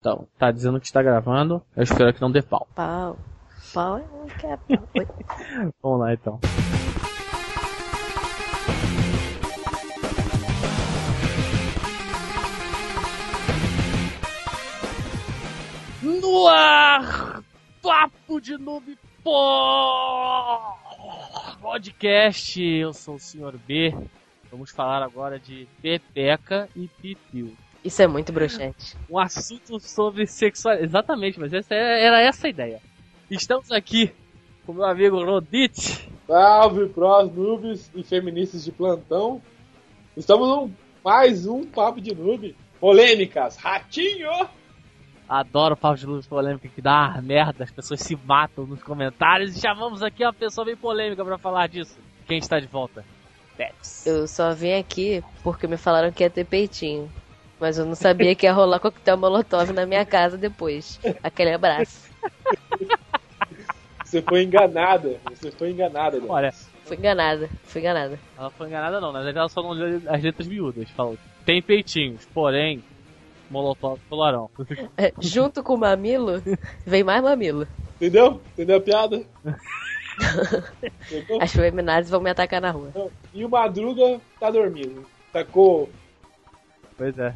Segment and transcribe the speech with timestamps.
[0.00, 1.62] Então, tá dizendo que está gravando.
[1.76, 2.66] Eu espero que não dê pau.
[2.74, 3.18] Pau.
[3.74, 4.88] Pau é um que é pau.
[5.82, 6.40] Vamos lá então.
[16.02, 17.44] No ar!
[17.82, 20.60] Papo de noob pô!
[21.60, 23.58] Podcast, eu sou o Sr.
[23.66, 23.94] B.
[24.50, 27.54] Vamos falar agora de Pepeca e Pipiu.
[27.84, 28.96] Isso é muito bruxante.
[29.10, 30.90] Um assunto sobre sexualidade.
[30.90, 32.80] Exatamente, mas essa é- era essa a ideia.
[33.30, 34.12] Estamos aqui
[34.66, 36.08] com meu amigo Rodite.
[36.26, 39.40] Salve prós, noobs e feministas de plantão.
[40.16, 40.70] Estamos num
[41.04, 42.54] mais um papo de noob.
[42.78, 44.30] Polêmicas, ratinho!
[45.28, 49.56] Adoro papo de luz polêmica que dá merda, as pessoas se matam nos comentários.
[49.56, 51.96] E chamamos aqui uma pessoa bem polêmica pra falar disso.
[52.26, 53.04] Quem está de volta?
[53.56, 54.06] Pets.
[54.06, 57.10] Eu só vim aqui porque me falaram que ia ter peitinho.
[57.60, 60.98] Mas eu não sabia que ia rolar coquetel molotov na minha casa depois.
[61.22, 62.08] Aquele abraço.
[64.04, 65.20] Você foi enganada.
[65.30, 66.12] Você foi enganada.
[66.12, 66.30] Denis.
[66.30, 66.52] Olha,
[66.90, 68.18] Fui enganada, fui enganada.
[68.36, 70.90] ela foi enganada não, na verdade ela só não leu as letras miúdas.
[70.90, 72.82] Falou, tem peitinhos, porém,
[73.48, 74.50] molotov polarão.
[74.98, 76.42] É, junto com o mamilo,
[76.84, 77.64] vem mais mamilo.
[77.94, 78.40] Entendeu?
[78.54, 79.22] Entendeu a piada?
[81.40, 82.90] As feminazes vão me atacar na rua.
[83.32, 85.06] E o Madruga tá dormindo.
[85.32, 85.88] Tacou.
[86.98, 87.32] Pois é.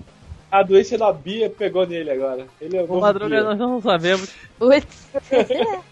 [0.54, 2.46] A doença da Bia pegou nele agora.
[2.60, 3.42] Ele é o O novo Madruga Bia.
[3.42, 4.32] nós não sabemos.
[4.58, 5.08] Putz,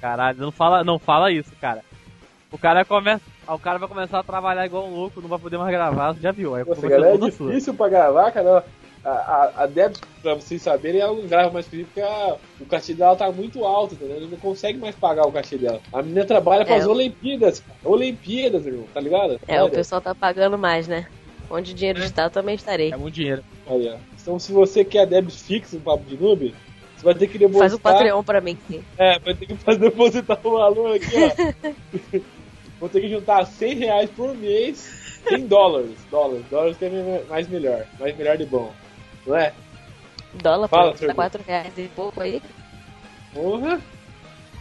[0.00, 1.82] Caralho, não fala, não fala isso, cara.
[2.52, 3.20] O cara começa.
[3.46, 6.12] ah, O cara vai começar a trabalhar igual um louco, não vai poder mais gravar,
[6.12, 6.54] você já viu.
[6.54, 7.48] Aí Nossa, é galera, é toda sua.
[7.48, 8.64] difícil pra gravar, cara.
[9.04, 12.66] A, a, a Deb, pra vocês saberem, ela não grava mais comigo porque a- o
[12.66, 14.16] cachê dela tá muito alto, entendeu?
[14.16, 15.80] Ele não consegue mais pagar o cachê dela.
[15.92, 17.78] A menina trabalha para É, as eu- Olimpíadas, cara.
[17.84, 19.40] Olimpíadas, irmão, tá ligado?
[19.48, 21.06] é, o Olha, pessoal tá pagando mais, né?
[21.50, 22.92] Onde o dinheiro está, eu também estarei.
[22.92, 23.42] É muito dinheiro.
[23.68, 24.00] Olha.
[24.20, 26.54] Então, se você quer Deb fixo no papo de noob,
[26.96, 27.70] você vai ter que depositar.
[27.70, 28.58] Faz o Patreon pra mim.
[28.96, 32.18] É, vai ter que fazer depositar o valor aqui, ó.
[32.80, 35.96] Vou ter que juntar 100 reais por mês em dólares.
[36.10, 37.84] Dólares, dólares que é mais melhor.
[37.98, 38.72] Mais melhor de bom.
[39.26, 39.52] Não é?
[40.34, 41.16] Dólar, Fala, pô, Fernando.
[41.16, 42.40] tá 4 reais e pouco aí.
[43.34, 43.80] Porra!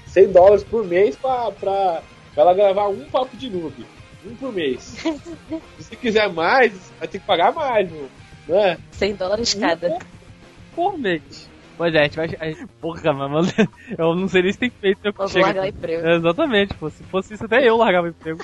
[0.08, 2.02] 100 dólares por mês pra, pra,
[2.34, 3.86] pra ela gravar um papo de noob.
[4.26, 4.82] Um por mês.
[5.78, 8.10] Se você quiser mais, vai ter que pagar mais, meu.
[8.48, 8.78] Não é?
[8.92, 9.98] 100 dólares cada.
[10.76, 11.50] Por mês.
[11.78, 12.26] Pois é, a gente vai.
[12.40, 13.48] a gente- Porra, mano,
[13.98, 16.08] eu não sei nem se tem feito eu Vamos chego largar o emprego.
[16.08, 16.90] Exatamente, pô.
[16.90, 18.42] Se fosse isso, até eu largava o emprego.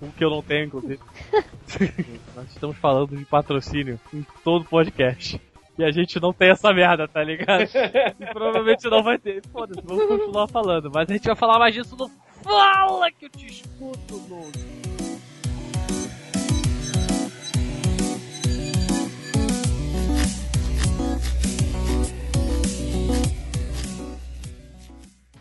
[0.00, 0.98] O que eu não tenho, inclusive.
[2.34, 5.40] Nós estamos falando de patrocínio em todo podcast.
[5.78, 7.62] E a gente não tem essa merda, tá ligado?
[7.62, 9.42] E provavelmente não vai ter.
[9.50, 10.90] Foda-se, vamos continuar falando.
[10.92, 12.10] Mas a gente vai falar mais disso no
[12.42, 14.91] Fala que eu te escuto, Doug.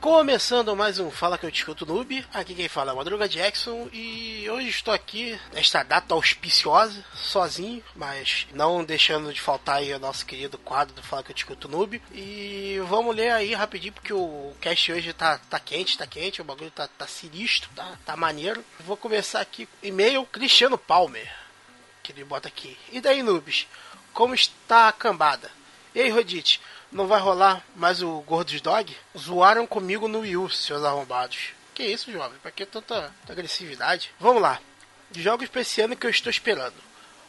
[0.02, 3.88] Começando mais um Fala que eu discuto noob, aqui quem fala é o Madruga Jackson
[3.94, 10.00] e hoje estou aqui nesta data auspiciosa, sozinho, mas não deixando de faltar aí o
[10.00, 12.02] nosso querido quadro do Fala que eu discuto noob.
[12.12, 16.46] E vamos ler aí rapidinho porque o cast hoje tá, tá quente, tá quente, o
[16.46, 18.66] bagulho tá, tá sinistro, tá, tá maneiro.
[18.80, 21.32] Vou começar aqui e-mail Cristiano Palmer,
[22.02, 22.76] que ele bota aqui.
[22.92, 23.68] E daí noobs,
[24.14, 25.52] como está a cambada?
[25.94, 26.60] E aí, Rodite,
[26.92, 28.96] não vai rolar mais o Gordos Dog?
[29.18, 31.54] Zoaram comigo no Wii U, seus arrombados.
[31.74, 32.38] Que isso, jovem?
[32.40, 34.12] Pra que tanta, tanta agressividade?
[34.20, 34.60] Vamos lá.
[35.16, 36.76] Jogos pra esse ano que eu estou esperando.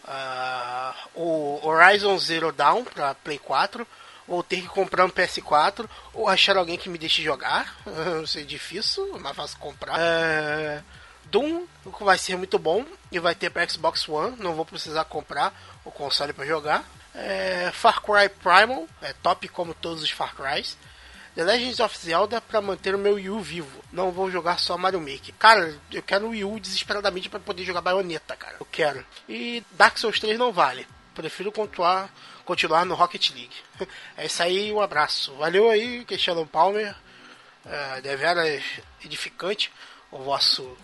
[0.05, 3.87] Ah, o Horizon Zero Dawn pra Play 4.
[4.27, 5.89] Ou ter que comprar um PS4.
[6.13, 7.77] Ou achar alguém que me deixe jogar.
[7.87, 9.95] Não sei, difícil, mas fácil comprar.
[9.99, 10.83] É,
[11.25, 11.67] Doom
[12.01, 14.37] vai ser muito bom e vai ter para Xbox One.
[14.39, 15.53] Não vou precisar comprar
[15.85, 16.85] o console para jogar.
[17.15, 20.77] É, Far Cry Primal, é top como todos os Far Crys.
[21.35, 23.83] The Legends of Zelda para manter o meu Wii U vivo.
[23.91, 25.35] Não vou jogar só Mario Maker.
[25.39, 28.57] Cara, eu quero o Wii U desesperadamente para poder jogar Bayonetta, cara.
[28.61, 29.05] Eu quero.
[29.27, 30.87] E Dark Souls 3 não vale.
[31.15, 32.13] Prefiro continuar,
[32.45, 33.57] continuar no Rocket League.
[34.17, 35.35] É isso aí, um abraço.
[35.37, 36.95] Valeu aí, Cristiano Palmer.
[37.65, 38.63] É, deveras
[39.03, 39.73] edificante
[40.11, 40.77] o vosso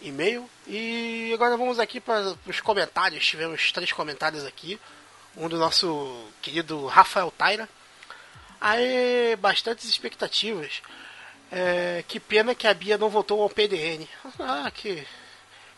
[0.00, 0.48] e-mail.
[0.66, 3.24] E agora vamos aqui para os comentários.
[3.24, 4.80] Tivemos três comentários aqui.
[5.36, 7.68] Um do nosso querido Rafael Taira.
[8.60, 10.82] Aí, bastantes expectativas.
[11.50, 14.08] É, que pena que a Bia não voltou ao PDN.
[14.38, 15.06] Ah, que,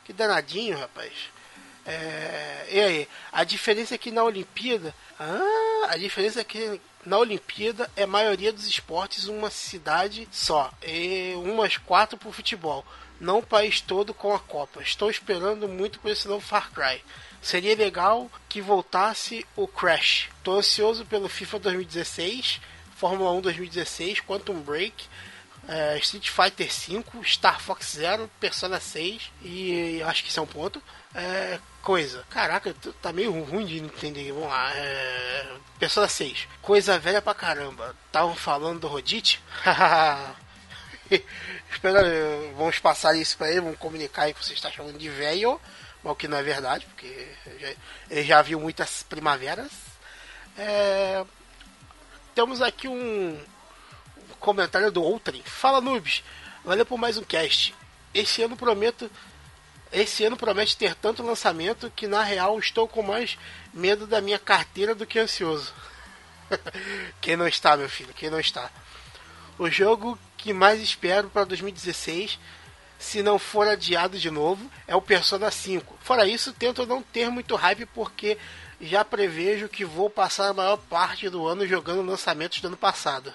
[0.04, 1.12] que danadinho, rapaz.
[1.86, 4.94] É, e aí, a diferença é que na Olimpíada.
[5.18, 10.72] Ah, a diferença é que na Olimpíada é a maioria dos esportes uma cidade só,
[10.82, 12.84] e umas quatro pro futebol,
[13.20, 14.82] não o país todo com a Copa.
[14.82, 17.02] Estou esperando muito por esse novo Far Cry.
[17.44, 20.30] Seria legal que voltasse o Crash.
[20.38, 22.58] Estou ansioso pelo FIFA 2016,
[22.96, 25.04] Fórmula 1 2016, Quantum Break,
[25.68, 30.46] é, Street Fighter V, Star Fox Zero, Persona 6 e acho que isso é um
[30.46, 30.82] ponto.
[31.14, 32.24] É, coisa.
[32.30, 34.32] Caraca, tá meio ruim de entender.
[34.32, 34.72] Vamos lá.
[34.74, 35.46] É...
[35.78, 36.48] Persona 6.
[36.62, 37.94] Coisa velha pra caramba.
[38.06, 39.38] Estavam falando do Rodite?
[41.70, 42.02] Espera,
[42.56, 45.60] vamos passar isso pra ele, vamos comunicar aí que você está chamando de velho,
[46.12, 47.28] o que não é verdade, porque
[47.58, 49.70] já, já viu muitas primaveras.
[50.56, 51.24] É...
[52.34, 53.40] Temos aqui um,
[54.38, 55.42] comentário do Outrem.
[55.44, 56.22] Fala, noobs.
[56.64, 57.74] Valeu por mais um cast.
[58.12, 59.10] Esse ano prometo
[59.94, 63.38] esse ano promete ter tanto lançamento que na real estou com mais
[63.72, 65.72] medo da minha carteira do que ansioso.
[67.22, 68.12] Quem não está, meu filho?
[68.12, 68.70] Quem não está?
[69.56, 72.40] O jogo que mais espero para 2016,
[72.98, 75.98] se não for adiado de novo, é o Persona 5.
[76.00, 78.38] Fora isso, tento não ter muito hype porque
[78.80, 83.32] já prevejo que vou passar a maior parte do ano jogando lançamentos do ano passado.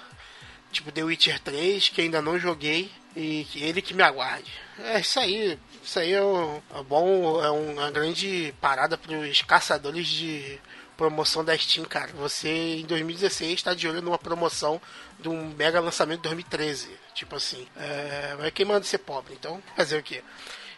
[0.71, 4.51] Tipo The Witcher 3, que ainda não joguei, e ele que me aguarde.
[4.77, 5.57] É isso aí.
[5.83, 10.59] Isso aí é, um, é bom, é uma grande parada para os caçadores de
[10.95, 12.11] promoção da Steam, cara.
[12.13, 14.81] Você em 2016 está de olho numa promoção
[15.19, 16.89] de um mega lançamento de 2013.
[17.19, 20.23] Tipo assim, é, mas quem manda ser pobre, então fazer o quê?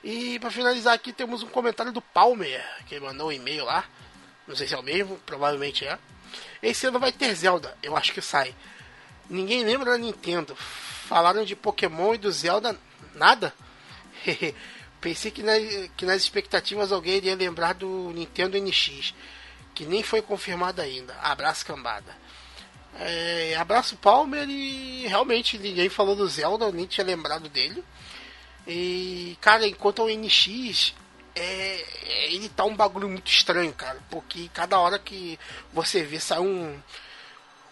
[0.04, 3.86] E para finalizar aqui temos um comentário do Palmer, que mandou um e-mail lá.
[4.48, 6.00] Não sei se é o mesmo, provavelmente é.
[6.60, 8.56] Esse ano vai ter Zelda, eu acho que sai.
[9.30, 10.56] Ninguém lembra da Nintendo.
[10.56, 12.76] Falaram de Pokémon e do Zelda,
[13.14, 13.54] nada?
[15.00, 15.54] Pensei que, na,
[15.96, 19.14] que nas expectativas alguém iria lembrar do Nintendo NX,
[19.76, 21.14] que nem foi confirmado ainda.
[21.22, 22.18] Abraço, cambada.
[23.04, 27.84] É, abraço Palmer e realmente ninguém falou do Zelda, nem tinha lembrado dele.
[28.68, 30.94] E, cara, enquanto o NX,
[31.36, 31.86] é,
[32.32, 35.40] ele tá um bagulho muito estranho, cara, porque cada hora que
[35.74, 36.80] você vê sai um,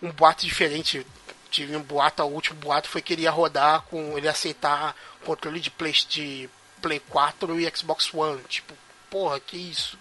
[0.02, 1.06] um boato diferente.
[1.52, 5.60] Tive um boato, o último boato foi que ele ia rodar com ele aceitar controle
[5.60, 6.50] de, play, de
[6.82, 8.42] Play 4 e Xbox One.
[8.48, 8.74] Tipo,
[9.12, 9.98] porra, que isso?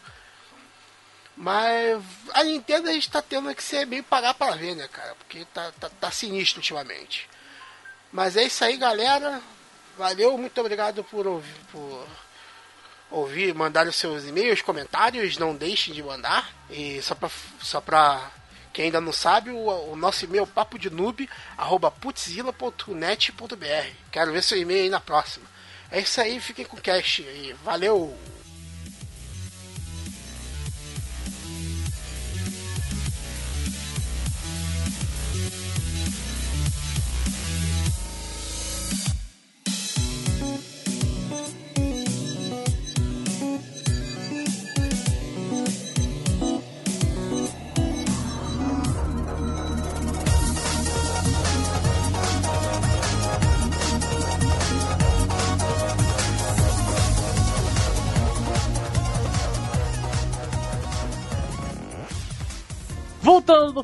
[1.41, 2.03] Mas
[2.35, 5.15] a Nintendo a gente tá tendo que ser bem pagar para ver, né, cara?
[5.15, 7.31] Porque tá, tá, tá sinistro ultimamente.
[8.11, 9.41] Mas é isso aí, galera.
[9.97, 12.09] Valeu, muito obrigado por ouvir, por
[13.09, 15.39] ouvir, mandar os seus e-mails, comentários.
[15.39, 16.53] Não deixem de mandar.
[16.69, 17.31] E só pra,
[17.63, 18.33] só pra
[18.73, 21.95] quem ainda não sabe, o, o nosso e-mail é papo de noob, arroba.
[24.11, 25.47] Quero ver seu e-mail aí na próxima.
[25.89, 27.23] É isso aí, fiquem com o cast.
[27.63, 28.19] Valeu!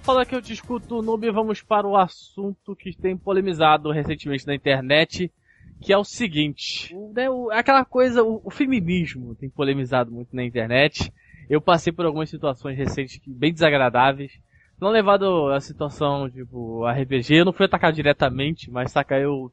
[0.05, 4.47] Voltando do Fala que eu discuto, Noob, vamos para o assunto que tem polemizado recentemente
[4.47, 5.33] na internet,
[5.81, 10.45] que é o seguinte, né, o, aquela coisa, o, o, feminismo tem polemizado muito na
[10.45, 11.13] internet.
[11.49, 14.33] Eu passei por algumas situações recentes bem desagradáveis.
[14.81, 19.51] Não levado a situação, tipo, RPG, eu não fui atacado diretamente, mas saca, eu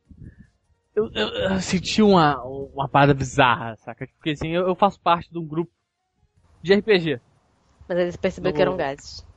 [0.94, 4.06] eu, eu, eu, senti uma, uma parada bizarra, saca?
[4.18, 5.72] Porque assim, eu, eu faço parte de um grupo
[6.62, 7.22] de RPG.
[7.88, 8.56] Mas eles perceberam no...
[8.56, 9.31] que eram gases.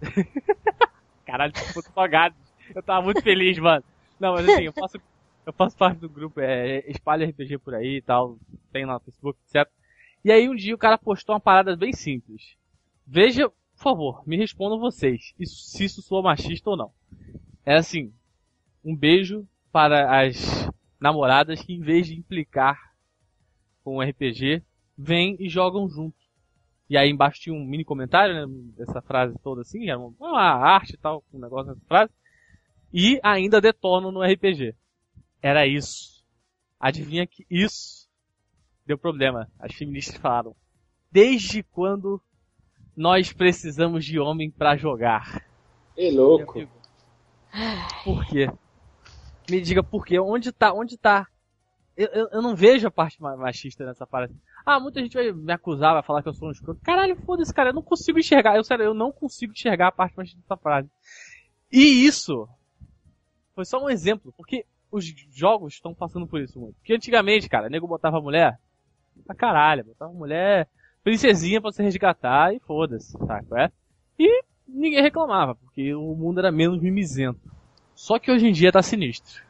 [1.24, 2.38] Caralho, tipo, só gases.
[2.74, 3.84] Eu tava muito feliz, mano.
[4.18, 5.00] Não, mas assim, eu faço,
[5.46, 8.38] eu faço parte do grupo, é, espalha RPG por aí e tal,
[8.72, 9.68] tem lá no Facebook, etc.
[10.24, 12.56] E aí um dia o cara postou uma parada bem simples.
[13.06, 16.92] Veja, por favor, me respondam vocês, isso, se isso soa machista ou não.
[17.64, 18.12] É assim,
[18.84, 20.68] um beijo para as
[21.00, 22.90] namoradas que em vez de implicar
[23.82, 24.62] com o RPG,
[24.96, 26.19] vêm e jogam junto.
[26.90, 30.42] E aí embaixo tinha um mini comentário, né, dessa frase toda assim, era uma, uma
[30.42, 32.12] arte e tal, um negócio nessa frase.
[32.92, 34.74] E ainda detonam no RPG.
[35.40, 36.24] Era isso.
[36.80, 38.08] Adivinha que isso
[38.84, 39.48] deu problema.
[39.56, 40.56] As feministas falaram.
[41.12, 42.20] Desde quando
[42.96, 45.46] nós precisamos de homem para jogar?
[45.96, 46.68] É louco.
[48.04, 48.50] Por quê?
[49.48, 50.18] Me diga por quê.
[50.18, 51.28] Onde tá, onde tá?
[51.96, 54.34] Eu, eu, eu não vejo a parte machista nessa parte.
[54.64, 56.80] Ah, muita gente vai me acusar, vai falar que eu sou um escroto.
[56.82, 58.56] Caralho, foda-se, cara, eu não consigo enxergar.
[58.56, 60.88] Eu, sério, eu não consigo enxergar a parte machista dessa frase.
[61.72, 62.48] E isso
[63.54, 66.74] foi só um exemplo, porque os jogos estão passando por isso muito.
[66.76, 68.58] Porque antigamente, cara, nego botava a mulher
[69.26, 70.68] pra caralho, botava a mulher
[71.02, 73.56] princesinha pra se resgatar e foda-se, saco?
[73.56, 73.70] É?
[74.18, 77.40] E ninguém reclamava, porque o mundo era menos mimizento.
[77.94, 79.42] Só que hoje em dia tá sinistro.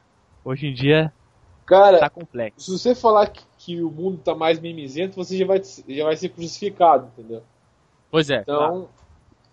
[0.44, 1.12] Hoje em dia
[1.66, 2.60] Cara, tá complexo.
[2.60, 6.16] se você falar que, que o mundo tá mais mimizento, você já vai, já vai
[6.16, 7.42] ser crucificado, entendeu?
[8.10, 8.40] Pois é.
[8.40, 8.88] Então, claro.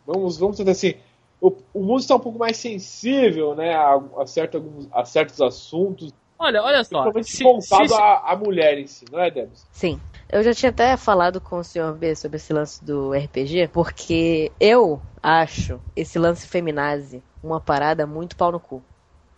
[0.05, 0.95] vamos, vamos tentar assim.
[1.41, 5.39] O, o mundo está um pouco mais sensível, né, a, a, certo, alguns, a certos
[5.41, 7.11] assuntos, Olha, olha só.
[7.11, 9.65] principalmente Se, voltado se- à, mulher em si, não é, Debs?
[9.71, 9.99] Sim.
[10.29, 11.93] Eu já tinha até falado com o Sr.
[11.93, 18.35] B sobre esse lance do RPG, porque eu acho esse lance feminazi uma parada muito
[18.35, 18.83] pau no cu.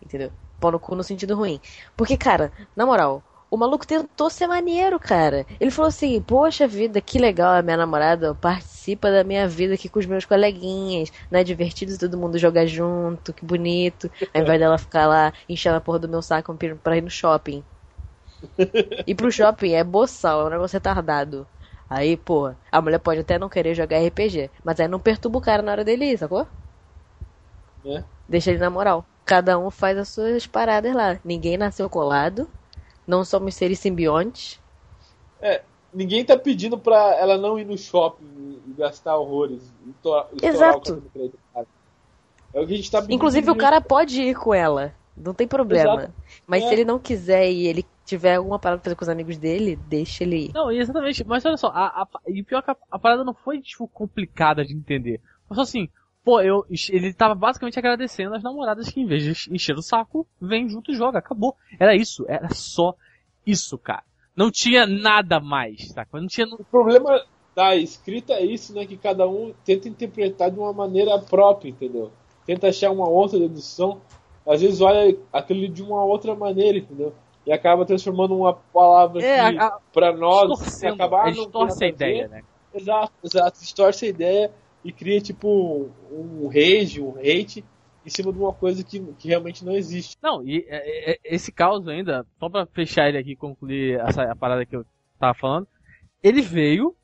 [0.02, 0.30] Entendeu?
[0.60, 1.58] Pau no cu no sentido ruim.
[1.96, 5.44] Porque, cara, na moral, o maluco tentou ser maneiro, cara.
[5.58, 9.88] Ele falou assim: Poxa vida, que legal, a minha namorada participa da minha vida aqui
[9.88, 11.10] com os meus coleguinhas.
[11.30, 14.10] Não é divertido todo mundo jogar junto, que bonito.
[14.32, 17.64] Ao invés dela ficar lá enchendo a porra do meu saco pra ir no shopping.
[19.06, 21.46] Ir pro shopping é boçal, é um negócio retardado.
[21.88, 25.40] Aí, pô, a mulher pode até não querer jogar RPG, mas aí não perturba o
[25.42, 26.46] cara na hora dele ir, sacou?
[27.84, 28.04] Né?
[28.28, 29.04] Deixa ele na moral.
[29.24, 31.18] Cada um faz as suas paradas lá.
[31.24, 32.48] Ninguém nasceu colado.
[33.06, 34.60] Não somos seres simbiontes.
[35.92, 39.72] Ninguém tá pedindo pra ela não ir no shopping e gastar horrores.
[40.40, 41.02] E Exato.
[41.14, 41.32] o.
[42.52, 43.14] É o que a gente tá pedindo.
[43.16, 44.94] Inclusive, o cara pode ir com ela.
[45.16, 45.94] Não tem problema.
[45.94, 46.14] Exato.
[46.46, 46.68] Mas É.
[46.68, 49.76] se ele não quiser e ele tiver alguma parada pra fazer com os amigos dele,
[49.76, 50.52] deixa ele ir.
[50.54, 51.24] Não, exatamente.
[51.24, 54.64] Mas olha só, a, a, e pior que a, a parada não foi, tipo, complicada
[54.64, 55.20] de entender.
[55.46, 55.88] Foi só assim,
[56.24, 60.26] pô, eu, ele tava basicamente agradecendo as namoradas que em vez de encher o saco,
[60.40, 61.18] vem junto e joga.
[61.18, 61.56] Acabou.
[61.78, 62.24] Era isso.
[62.28, 62.94] Era só
[63.46, 64.02] isso, cara.
[64.36, 66.20] Não tinha nada mais, saca?
[66.20, 66.46] Não tinha...
[66.46, 67.20] O problema
[67.54, 68.86] da escrita é isso, né?
[68.86, 72.10] Que cada um tenta interpretar de uma maneira própria, entendeu?
[72.46, 74.00] Tenta achar uma outra dedução.
[74.46, 77.12] Às vezes olha aquilo de uma outra maneira, entendeu?
[77.46, 80.94] E acaba transformando uma palavra É, que a- pra nós distorcendo.
[80.94, 81.94] acaba, Ele não tem distorce a a ver.
[81.94, 82.42] ideia, né?
[82.72, 83.60] Exato, exato.
[83.60, 84.50] Distorce a ideia
[84.84, 87.64] e cria tipo um rage, um hate
[88.04, 90.16] em cima de uma coisa que, que realmente não existe.
[90.22, 94.22] Não, e é, é, esse caos ainda, só pra fechar ele aqui e concluir essa,
[94.22, 94.84] a parada que eu
[95.18, 95.68] tava falando,
[96.22, 96.94] ele veio,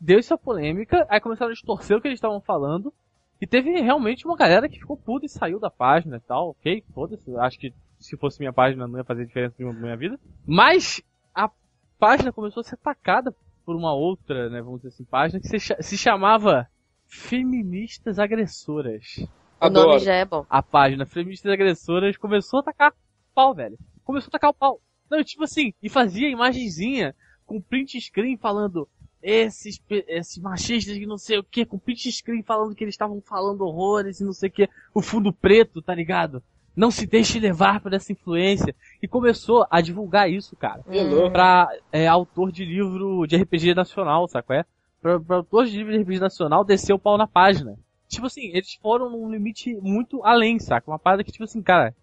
[0.00, 2.92] deu essa polêmica, aí começaram a distorcer o que eles estavam falando,
[3.40, 6.84] e teve realmente uma galera que ficou puta e saiu da página e tal, ok?
[6.92, 10.18] Foda-se, acho que se fosse minha página não ia fazer diferença nenhuma na minha vida.
[10.46, 11.02] Mas
[11.34, 11.50] a
[11.98, 13.34] página começou a ser atacada
[13.64, 16.68] por uma outra, né, vamos dizer assim, página que se, se chamava
[17.08, 19.16] Feministas Agressoras
[19.60, 19.98] O nome Adoro.
[19.98, 20.44] já é bom.
[20.48, 22.92] a página Feministas Agressoras começou a tacar
[23.34, 23.78] pau, velho.
[24.04, 24.80] Começou a tacar o pau.
[25.10, 27.14] Não, tipo assim, e fazia imagenzinha
[27.46, 28.86] com print screen falando
[29.22, 33.20] esses, esses machistas que não sei o que, com print screen falando que eles estavam
[33.22, 36.42] falando horrores e não sei o que, o fundo preto, tá ligado?
[36.76, 38.72] Não se deixe levar por essa influência.
[39.02, 40.84] E começou a divulgar isso, cara.
[40.88, 41.28] Hello.
[41.30, 44.64] Pra é, autor de livro de RPG nacional, saco é?
[45.00, 47.78] Pra, pra autor de livro de RPG nacional descer o pau na página.
[48.08, 50.90] Tipo assim, eles foram num limite muito além, saca?
[50.90, 51.94] Uma parada que, tipo assim, cara,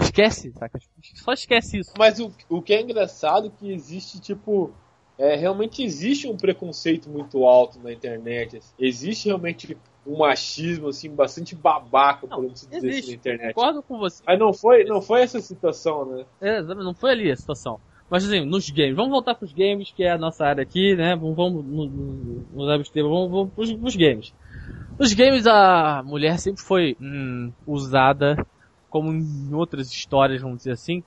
[0.00, 0.78] esquece, saca?
[0.78, 1.92] Tipo, Só esquece isso.
[1.98, 4.72] Mas o, o que é engraçado é que existe, tipo.
[5.18, 8.60] É, realmente existe um preconceito muito alto na internet.
[8.78, 13.10] Existe realmente um machismo, assim, bastante babaca, Não, podemos dizer assim, existe.
[13.10, 13.54] na internet.
[13.54, 14.22] Concordo com você.
[14.24, 16.24] Mas não foi, não foi essa situação, né?
[16.40, 17.80] É, não foi ali a situação.
[18.10, 21.14] Mas assim, nos games, vamos voltar pros games, que é a nossa área aqui, né?
[21.16, 24.32] Vamos, vamos no- no- nos abster, vamos, vamos pros, pros games.
[24.98, 28.36] Nos games a mulher sempre foi hum, usada,
[28.88, 31.04] como em outras histórias, vamos dizer assim,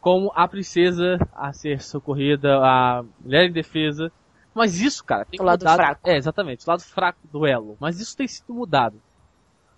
[0.00, 4.12] como a princesa a ser socorrida, a mulher em defesa.
[4.54, 5.76] Mas isso, cara, tem O lado mudado.
[5.76, 6.08] fraco.
[6.08, 7.76] É, exatamente, o lado fraco do elo.
[7.80, 9.02] Mas isso tem sido mudado.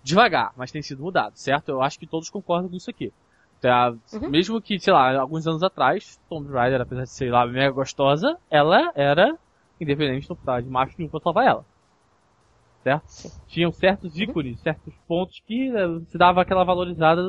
[0.03, 1.69] Devagar, mas tem sido mudado, certo?
[1.69, 3.13] Eu acho que todos concordam com isso aqui.
[3.61, 3.91] Tá?
[4.13, 4.29] Uhum.
[4.29, 8.37] Mesmo que, sei lá, alguns anos atrás, Tomb Raider, apesar de ser lá mega gostosa,
[8.49, 9.37] ela era
[9.79, 11.65] independente do tá, de macho nenhum pra salvar ela.
[12.83, 13.05] Certo?
[13.47, 14.23] Tinham certos Uhum.
[14.23, 17.21] ícones, certos pontos que eh, se dava aquela valorizada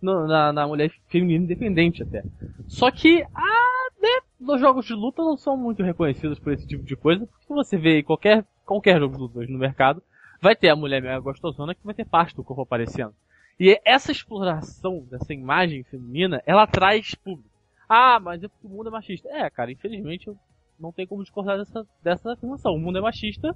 [0.00, 2.24] no- na, na mulher feminina independente até.
[2.66, 4.08] Só que, ah, né,
[4.54, 7.52] os jogos de luta não são muito reconhecidos por esse tipo de coisa, porque se
[7.52, 10.00] você vê em qualquer, qualquer jogo de luta hoje no mercado,
[10.40, 13.12] vai ter a mulher mega gostosona que vai ter parte do corpo aparecendo.
[13.60, 17.50] E essa exploração dessa imagem feminina, ela traz público.
[17.86, 19.28] Ah, mas é porque o mundo é machista.
[19.28, 20.36] É, cara, infelizmente eu
[20.78, 22.72] não tenho como discordar dessa, dessa afirmação.
[22.72, 23.54] O mundo é machista,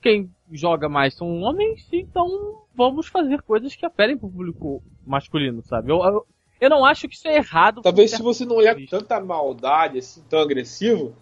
[0.00, 5.90] quem joga mais são homens, então vamos fazer coisas que apelem pro público masculino, sabe?
[5.90, 6.26] Eu, eu,
[6.60, 7.82] eu não acho que isso é errado.
[7.82, 11.12] Talvez se você não olhar com tanta maldade, assim, tão agressivo,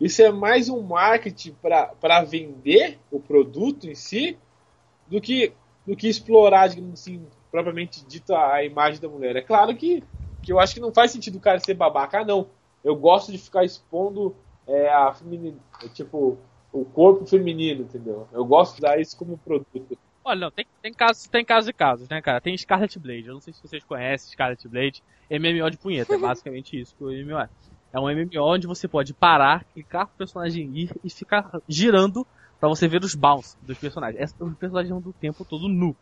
[0.00, 4.36] isso é mais um marketing para vender o produto em si
[5.06, 5.52] do que,
[5.86, 9.36] do que explorar, digamos assim, propriamente dito a imagem da mulher.
[9.36, 10.02] É claro que,
[10.42, 12.48] que eu acho que não faz sentido o cara ser babaca, ah, não.
[12.84, 14.34] Eu gosto de ficar expondo
[14.66, 15.56] é, a feminina,
[15.94, 16.38] tipo,
[16.72, 18.28] o corpo feminino, entendeu?
[18.32, 19.98] Eu gosto de dar isso como produto.
[20.24, 22.40] Olha, não, tem, tem casos tem casos e casos, né, cara?
[22.40, 26.18] Tem Scarlet Blade, eu não sei se vocês conhecem Scarlet Blade, MMO de punheta, é
[26.18, 27.48] basicamente isso que o MMO é.
[27.90, 32.26] É um MMO onde você pode parar, clicar pro personagem ir e ficar girando
[32.60, 34.34] para você ver os bounce dos personagens.
[34.38, 35.96] Os personagens andam o tempo todo nu.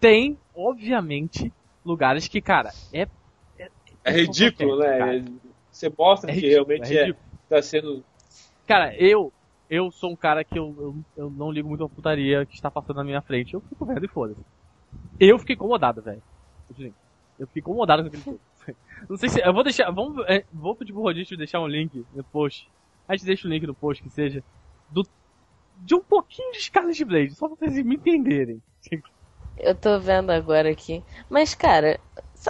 [0.00, 1.52] Tem, obviamente,
[1.84, 3.06] lugares que, cara, é.
[3.58, 3.70] É,
[4.04, 4.98] é ridículo, né?
[4.98, 5.24] Cara.
[5.70, 7.16] Você mostra é que ridículo, realmente é, é,
[7.48, 8.02] tá sendo.
[8.66, 9.32] Cara, eu.
[9.68, 12.68] Eu sou um cara que eu, eu, eu não ligo muito a putaria que está
[12.68, 13.54] passando na minha frente.
[13.54, 14.40] Eu fico vendo e foda-se.
[15.20, 16.20] Eu fiquei incomodado, velho.
[17.38, 18.40] Eu fiquei incomodado com aquele jogo.
[19.08, 19.40] Não sei se.
[19.40, 19.88] Eu vou deixar.
[19.92, 22.68] Vamos, é, vou pedir pro Rodízio deixar um link no post.
[23.06, 24.42] A gente deixa o link no post que seja.
[24.90, 25.06] Do,
[25.78, 28.60] de um pouquinho de Scarlet Blade, só pra vocês me entenderem.
[29.56, 31.02] Eu tô vendo agora aqui.
[31.28, 32.00] Mas, cara,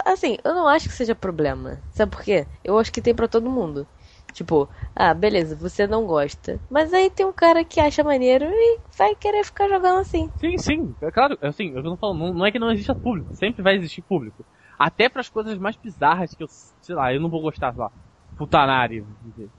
[0.05, 1.83] assim, eu não acho que seja problema.
[1.91, 2.47] Sabe por quê?
[2.63, 3.87] Eu acho que tem para todo mundo.
[4.33, 6.59] Tipo, ah, beleza, você não gosta.
[6.69, 10.29] Mas aí tem um cara que acha maneiro e vai querer ficar jogando assim.
[10.39, 13.31] Sim, sim, é claro, assim, eu não falo, não, não é que não exista público,
[13.35, 14.43] sempre vai existir público.
[14.79, 17.81] Até para as coisas mais bizarras que eu, sei lá, eu não vou gostar, sei
[17.83, 17.91] lá,
[18.35, 19.05] putanário.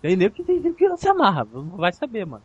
[0.00, 2.44] Tem nem que tem que não se amarra, não vai saber, mano.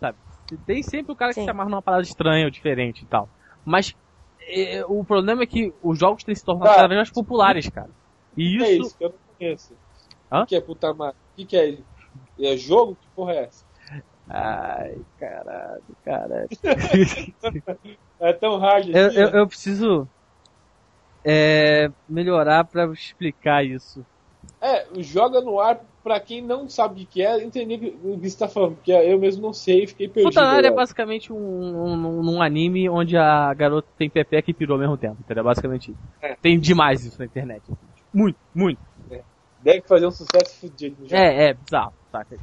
[0.00, 0.18] Sabe?
[0.66, 1.44] Tem sempre o cara que Sim.
[1.44, 3.30] se amarra numa parada estranha ou diferente e tal.
[3.64, 3.94] Mas
[4.50, 7.90] é, o problema é que os jogos têm se tornado cada vez mais populares, cara.
[8.36, 8.64] E isso.
[8.64, 9.76] É isso que eu não conheço.
[10.30, 10.42] Hã?
[10.42, 11.16] O que é putamário?
[11.32, 11.78] O que, que é?
[12.40, 12.96] É jogo?
[12.96, 13.64] Que porra é essa?
[14.28, 16.48] Ai, caralho, caralho.
[18.20, 20.08] é tão hard eu, eu, eu, preciso
[21.24, 24.04] é, melhorar para explicar isso.
[24.60, 28.38] É, joga no ar pra quem não sabe o que é, entender o que você
[28.38, 30.32] tá falando, porque eu mesmo não sei e fiquei perdido.
[30.32, 34.80] Futanari é basicamente um, um, um, anime onde a garota tem pepeca e pirou ao
[34.80, 35.44] mesmo tempo, entendeu?
[35.44, 36.00] Basicamente isso.
[36.20, 36.34] É.
[36.36, 37.62] Tem demais isso na internet.
[38.12, 38.80] Muito, muito.
[39.10, 39.22] É.
[39.62, 41.06] Deve fazer um sucesso fudido.
[41.06, 41.16] Já.
[41.16, 42.36] É, é, bizarro, saca?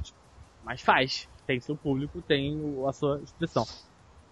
[0.63, 1.29] Mas faz.
[1.45, 3.63] Tem seu público, tem a sua expressão.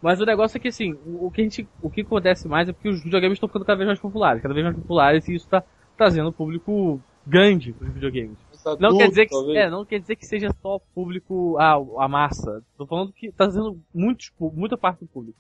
[0.01, 2.74] Mas o negócio é que assim, o que, a gente, o que acontece mais é
[2.74, 5.46] porque os videogames estão ficando cada vez mais populares, cada vez mais populares, e isso
[5.46, 5.63] está
[5.98, 8.38] trazendo público grande para os videogames.
[8.65, 12.07] Adulto, não quer dizer que é, não quer dizer que seja só público a, a
[12.07, 12.64] massa.
[12.77, 15.38] Tô falando que tá trazendo muitos, muita parte do público.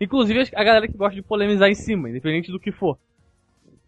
[0.00, 2.98] Inclusive a galera que gosta de polemizar em cima, independente do que for.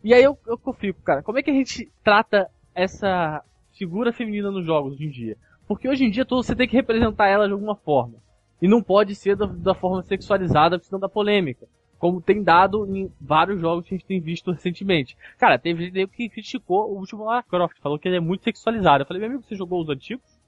[0.02, 4.50] E aí eu, eu fico, cara, como é que a gente trata essa figura feminina
[4.50, 5.36] nos jogos hoje em dia?
[5.66, 8.18] Porque hoje em dia todo, você tem que representar ela de alguma forma.
[8.60, 11.66] E não pode ser da, da forma sexualizada, senão da polêmica.
[12.04, 15.16] Como tem dado em vários jogos que a gente tem visto recentemente.
[15.38, 19.00] Cara, teve gente que criticou o último Lara Croft, falou que ele é muito sexualizado.
[19.00, 20.38] Eu falei, meu amigo, você jogou os antigos?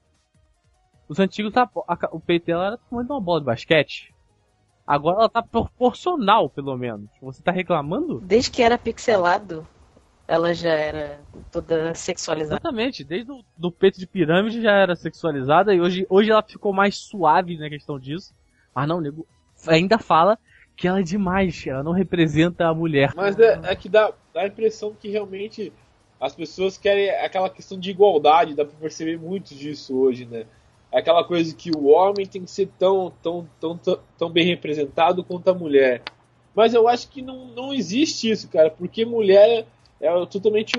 [1.09, 4.13] Os antigos, tá, a, o peito dela era tamanho de uma bola de basquete.
[4.85, 7.09] Agora ela tá proporcional, pelo menos.
[7.23, 8.19] Você tá reclamando?
[8.19, 9.67] Desde que era pixelado,
[10.27, 11.19] ela já era
[11.51, 12.61] toda sexualizada.
[12.61, 16.71] Exatamente, desde o do peito de pirâmide já era sexualizada e hoje, hoje ela ficou
[16.71, 18.31] mais suave na questão disso.
[18.75, 19.25] Mas não, nego,
[19.67, 20.37] ainda fala
[20.77, 23.11] que ela é demais, ela não representa a mulher.
[23.15, 25.73] Mas é, é que dá, dá a impressão que realmente
[26.21, 30.45] as pessoas querem aquela questão de igualdade, dá pra perceber muito disso hoje, né?
[30.91, 33.79] É aquela coisa que o homem tem que ser tão, tão, tão,
[34.17, 36.03] tão, bem representado quanto a mulher.
[36.55, 39.65] Mas eu acho que não, não existe isso, cara, porque mulher
[39.99, 40.73] é totalmente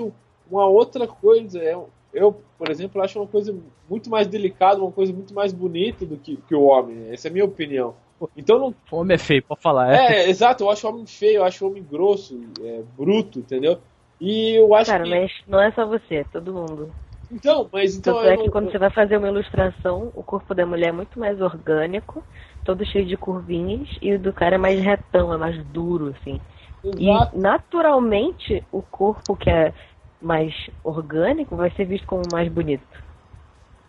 [0.49, 1.59] uma outra coisa.
[1.59, 1.77] É,
[2.13, 3.55] eu, por exemplo, acho uma coisa
[3.89, 7.11] muito mais delicada, uma coisa muito mais bonita do que, que o homem.
[7.11, 7.95] Essa é a minha opinião.
[8.35, 8.75] Então não.
[8.91, 9.93] O homem é feio, pode falar.
[9.93, 13.39] É, é exato, eu acho o homem feio, eu acho o homem grosso, é, bruto,
[13.39, 13.79] entendeu?
[14.19, 15.09] E eu acho Cara, que...
[15.09, 16.91] mas não é só você, é todo mundo.
[17.31, 18.15] Então, mas então.
[18.15, 18.43] Tanto é não...
[18.43, 22.23] que quando você vai fazer uma ilustração, o corpo da mulher é muito mais orgânico,
[22.65, 26.41] todo cheio de curvinhas, e o do cara é mais retão, é mais duro, assim.
[26.83, 27.35] Exato.
[27.37, 29.73] E naturalmente o corpo que é
[30.21, 30.53] mais
[30.83, 32.83] orgânico vai ser visto como mais bonito.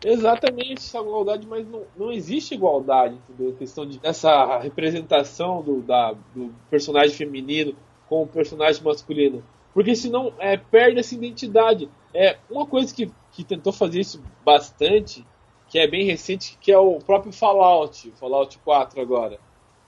[0.04, 3.52] Exatamente, essa igualdade, mas não, não existe igualdade, entendeu?
[3.52, 7.74] A questão de essa representação do, da, do personagem feminino
[8.08, 9.44] com o personagem masculino.
[9.74, 11.88] Porque senão é, perde essa identidade.
[12.12, 15.24] É uma coisa que, que tentou fazer isso bastante,
[15.68, 19.38] que é bem recente, que é o próprio Fallout, Fallout 4 agora.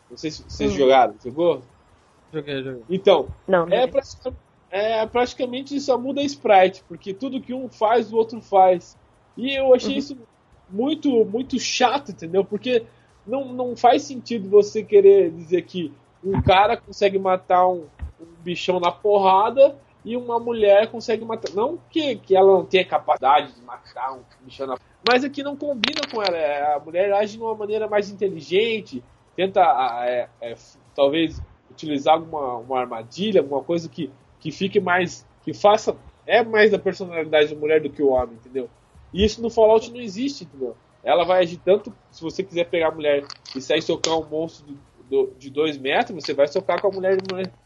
[0.09, 0.77] Não sei se vocês hum.
[0.77, 1.62] jogaram, jogou?
[2.33, 2.83] Joguei, joguei.
[2.88, 4.38] Então, não, é, praticamente,
[4.70, 8.96] é praticamente só muda sprite, porque tudo que um faz, o outro faz.
[9.37, 10.16] E eu achei isso
[10.68, 12.45] muito, muito chato, entendeu?
[12.45, 12.85] Porque
[13.27, 15.92] não, não faz sentido você querer dizer que
[16.25, 17.87] um cara consegue matar um,
[18.21, 21.53] um bichão na porrada e uma mulher consegue matar.
[21.55, 24.77] Não que, que ela não tenha capacidade de matar um bichão na
[25.09, 26.37] mas aqui não combina com ela.
[26.37, 29.03] É, a mulher age de uma maneira mais inteligente,
[29.35, 29.61] tenta,
[30.07, 30.55] é, é,
[30.95, 34.09] talvez, utilizar alguma uma armadilha, alguma coisa que
[34.42, 35.25] que fique mais.
[35.42, 35.97] que faça.
[36.27, 38.68] É mais da personalidade da mulher do que o homem, entendeu?
[39.12, 40.77] E isso no Fallout não existe, entendeu?
[41.05, 41.92] Ela vai agir tanto.
[42.11, 44.79] Se você quiser pegar a mulher e sair socar um monstro de,
[45.38, 47.18] de dois metros, você vai socar com a mulher,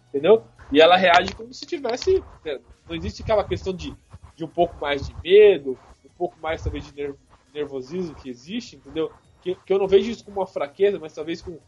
[0.09, 0.43] entendeu?
[0.73, 2.23] E ela reage como se tivesse.
[2.45, 2.59] Né?
[2.89, 3.97] Não existe aquela questão de,
[4.35, 7.15] de um pouco mais de medo, um pouco mais talvez de
[7.53, 9.13] nervosismo que existe, entendeu?
[9.41, 11.59] Que, que eu não vejo isso como uma fraqueza, mas talvez com,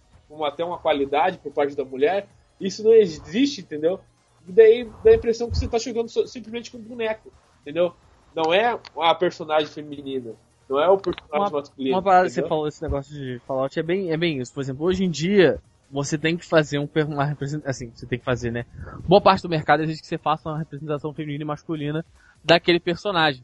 [0.45, 2.29] até uma qualidade por parte da mulher.
[2.61, 4.01] Isso não existe, entendeu?
[4.47, 7.95] E daí dá a impressão que você está jogando simplesmente com um boneco, entendeu?
[8.39, 10.33] Não é a personagem feminina.
[10.71, 11.97] Não é o personagem uma, masculino.
[11.97, 14.55] Uma parada que você falou, esse negócio de Fallout é bem, é bem isso.
[14.55, 17.69] Por exemplo, hoje em dia, você tem que fazer um, uma representação.
[17.69, 18.65] Assim, você tem que fazer, né?
[19.09, 22.05] Boa parte do mercado exige que você faça uma representação feminina e masculina
[22.45, 23.43] daquele personagem.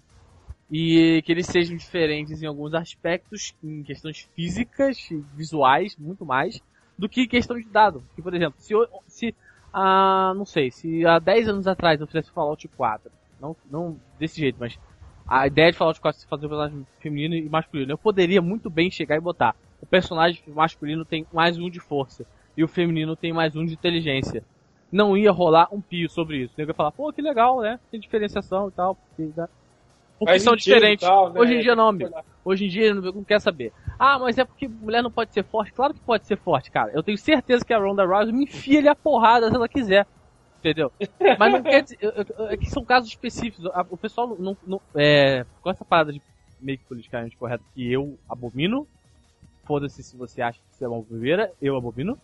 [0.70, 6.60] E que eles sejam diferentes em alguns aspectos, em questões físicas, visuais, muito mais,
[6.96, 8.00] do que questão de dado.
[8.14, 8.74] Que, por exemplo, se,
[9.08, 9.34] se
[9.72, 13.10] ah, não sei, se há 10 anos atrás eu fizesse Fallout 4,
[13.44, 14.78] não, não desse jeito, mas
[15.26, 18.70] a ideia de Fallout 4 é fazer um personagem feminino e masculino, eu poderia muito
[18.70, 19.54] bem chegar e botar
[19.84, 22.24] o personagem masculino tem mais um de força
[22.56, 24.42] e o feminino tem mais um de inteligência.
[24.90, 26.54] Não ia rolar um pio sobre isso.
[26.56, 27.78] Eu ia falar, pô, que legal, né?
[27.90, 28.94] Tem diferenciação e tal.
[28.94, 29.48] Porque, né?
[30.18, 31.06] porque são diferentes.
[31.06, 31.40] Tal, né?
[31.40, 32.14] Hoje em dia não, amigo.
[32.44, 33.72] Hoje em dia não quer saber.
[33.98, 35.72] Ah, mas é porque mulher não pode ser forte.
[35.72, 36.92] Claro que pode ser forte, cara.
[36.94, 40.06] Eu tenho certeza que a Ronda Rousey me enfia ele a porrada se ela quiser.
[40.64, 40.90] Entendeu?
[41.38, 41.98] Mas não quer dizer.
[42.48, 43.66] É que são casos específicos.
[43.90, 44.56] O pessoal não.
[44.66, 46.22] não é, com essa parada de
[46.58, 48.88] meio que politicamente correto que eu abomino,
[49.64, 52.18] foda-se se você acha que você é uma bobeira, eu abomino.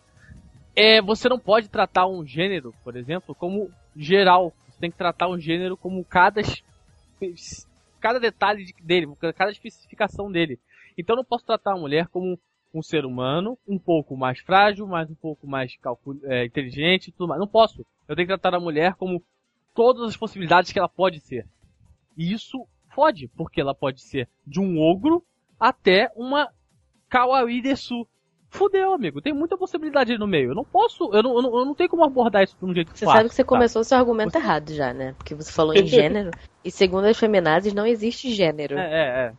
[0.75, 4.51] É, você não pode tratar um gênero, por exemplo, como geral.
[4.67, 6.41] Você tem que tratar um gênero como cada
[7.99, 10.59] cada detalhe dele, cada especificação dele.
[10.97, 12.39] Então eu não posso tratar a mulher como
[12.73, 15.77] um ser humano um pouco mais frágil, mas um pouco mais
[16.23, 17.39] é, inteligente e tudo mais.
[17.39, 17.85] Não posso.
[18.07, 19.23] Eu tenho que tratar a mulher como
[19.73, 21.45] todas as possibilidades que ela pode ser.
[22.17, 25.23] E isso fode, porque ela pode ser de um ogro
[25.59, 26.49] até uma
[27.09, 28.07] Kawaii Desu.
[28.49, 29.21] Fudeu, amigo.
[29.21, 30.51] Tem muita possibilidade aí no meio.
[30.51, 32.73] Eu não posso, eu não, eu não, eu não tenho como abordar isso de um
[32.73, 33.47] jeito Você fácil, sabe que você tá?
[33.47, 34.39] começou seu argumento você...
[34.39, 35.13] errado já, né?
[35.13, 36.31] Porque você falou em gênero.
[36.63, 38.77] e segundo as feminazes, não existe gênero.
[38.77, 39.33] É, é, é.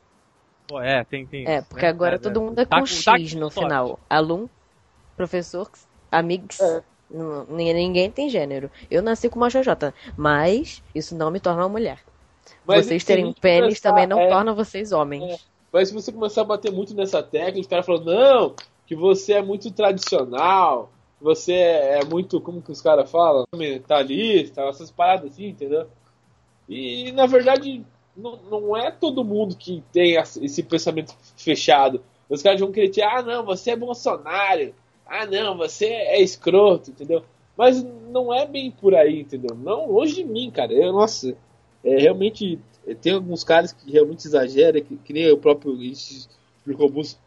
[0.73, 1.47] Pô, é, tem, tem.
[1.47, 1.89] É, porque né?
[1.89, 2.43] agora é, todo é.
[2.43, 4.01] mundo é com tá, X tá no final.
[4.09, 4.49] Aluno,
[5.15, 5.71] professor,
[6.11, 6.59] amigos.
[6.61, 6.83] É.
[7.51, 8.71] Ninguém tem gênero.
[8.91, 11.99] Eu nasci com uma JJ, mas isso não me torna uma mulher.
[12.67, 15.23] Mas vocês terem pênis também não é, torna vocês homens.
[15.35, 15.39] É.
[15.71, 18.55] Mas se você começar a bater muito nessa tecla, os caras falam, não,
[18.87, 23.45] que você é muito tradicional, você é muito, como que os caras falam?
[23.55, 25.87] Mentalista, essas paradas assim, entendeu?
[26.67, 27.85] E na verdade,
[28.17, 32.03] não, não é todo mundo que tem esse pensamento fechado.
[32.29, 34.75] Os caras vão querer dizer, ah não, você é Bolsonaro,
[35.07, 37.23] ah não, você é escroto, entendeu?
[37.57, 39.55] Mas não é bem por aí, entendeu?
[39.57, 40.73] Não, longe de mim, cara.
[40.73, 41.37] Eu, nossa,
[41.85, 42.59] é, realmente
[43.01, 45.77] tem alguns caras que realmente exageram, que, que nem o próprio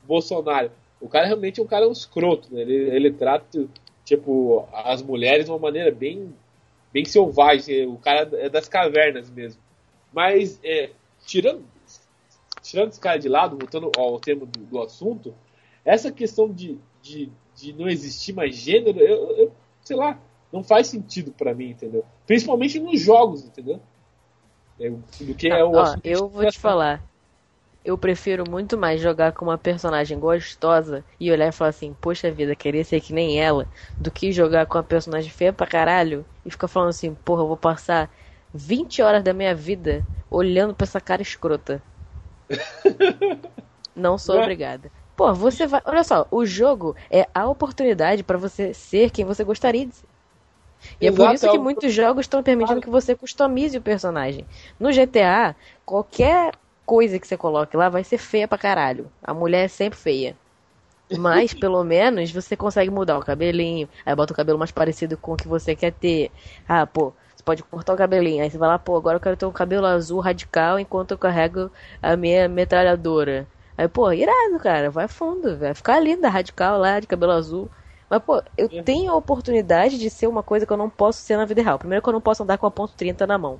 [0.03, 0.71] Bolsonaro.
[0.99, 2.61] O cara realmente é um cara escroto, né?
[2.61, 3.67] Ele, ele trata,
[4.03, 6.33] tipo, as mulheres de uma maneira bem,
[6.91, 7.85] bem selvagem.
[7.87, 9.61] O cara é das cavernas mesmo.
[10.15, 10.91] Mas, é,
[11.25, 11.65] tirando,
[12.61, 15.35] tirando esse cara de lado, voltando ao tema do, do assunto,
[15.83, 19.51] essa questão de, de, de, não existir mais gênero, eu, eu
[19.81, 20.17] sei lá,
[20.53, 22.05] não faz sentido para mim, entendeu?
[22.25, 23.81] Principalmente nos jogos, entendeu?
[24.79, 27.03] É, do que é o ó, Eu vou te falar.
[27.83, 32.31] Eu prefiro muito mais jogar com uma personagem gostosa e olhar e falar assim, poxa
[32.31, 33.67] vida, queria ser que nem ela,
[33.99, 37.47] do que jogar com uma personagem feia pra caralho e ficar falando assim, porra, eu
[37.47, 38.09] vou passar
[38.55, 41.83] 20 horas da minha vida olhando pra essa cara escrota.
[43.95, 44.91] Não sou obrigada.
[45.15, 45.81] Pô, você vai.
[45.85, 50.09] Olha só, o jogo é a oportunidade para você ser quem você gostaria de ser.
[51.01, 53.81] E Exato, é por isso que é muitos jogos estão permitindo que você customize o
[53.81, 54.47] personagem.
[54.79, 56.53] No GTA, qualquer
[56.85, 59.11] coisa que você coloque lá vai ser feia pra caralho.
[59.23, 60.37] A mulher é sempre feia.
[61.11, 63.87] Mas, pelo menos, você consegue mudar o cabelinho.
[64.05, 66.31] Aí bota o cabelo mais parecido com o que você quer ter.
[66.67, 67.13] Ah, pô,
[67.45, 68.43] pode cortar o cabelinho.
[68.43, 71.17] Aí você vai lá, pô, agora eu quero ter um cabelo azul radical enquanto eu
[71.17, 73.47] carrego a minha metralhadora.
[73.77, 77.69] Aí, pô, irado, cara, vai fundo, vai ficar linda, radical lá, de cabelo azul.
[78.09, 78.81] Mas, pô, eu é.
[78.81, 81.77] tenho a oportunidade de ser uma coisa que eu não posso ser na vida real.
[81.77, 83.59] Primeiro que eu não posso andar com a ponto .30 na mão.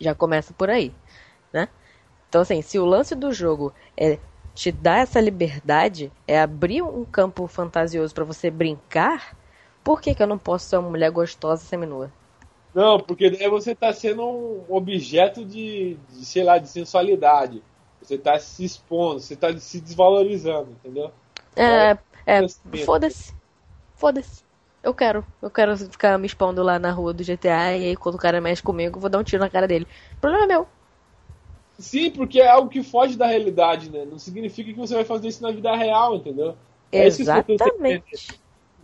[0.00, 0.92] Já começa por aí,
[1.52, 1.68] né?
[2.28, 4.18] Então, assim, se o lance do jogo é
[4.54, 9.36] te dar essa liberdade, é abrir um campo fantasioso para você brincar,
[9.84, 12.10] por que, que eu não posso ser uma mulher gostosa seminua?
[12.74, 17.62] Não, porque daí você está sendo um objeto de, de, sei lá, de sensualidade.
[18.00, 21.10] Você está se expondo, você está se desvalorizando, entendeu?
[21.56, 22.46] É, é,
[22.84, 23.34] foda-se.
[23.96, 24.44] Foda-se.
[24.82, 25.24] Eu quero.
[25.42, 28.40] Eu quero ficar me expondo lá na rua do GTA e aí quando o cara
[28.40, 29.86] mexe comigo, eu vou dar um tiro na cara dele.
[30.16, 30.68] O problema é meu.
[31.78, 34.04] Sim, porque é algo que foge da realidade, né?
[34.04, 36.56] Não significa que você vai fazer isso na vida real, entendeu?
[36.90, 38.14] É isso que pessoas têm que.
[38.14, 38.40] Exatamente.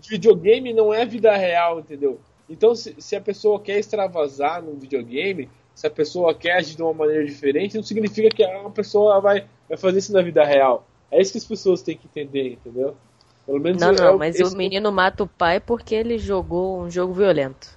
[0.09, 2.21] videogame não é vida real, entendeu?
[2.49, 6.83] Então, se, se a pessoa quer extravasar no videogame, se a pessoa quer agir de
[6.83, 10.87] uma maneira diferente, não significa que uma pessoa vai, vai fazer isso na vida real.
[11.11, 12.97] É isso que as pessoas têm que entender, entendeu?
[13.47, 16.81] Pelo menos Não, é não, o- mas o menino mata o pai porque ele jogou
[16.81, 17.69] um jogo violento.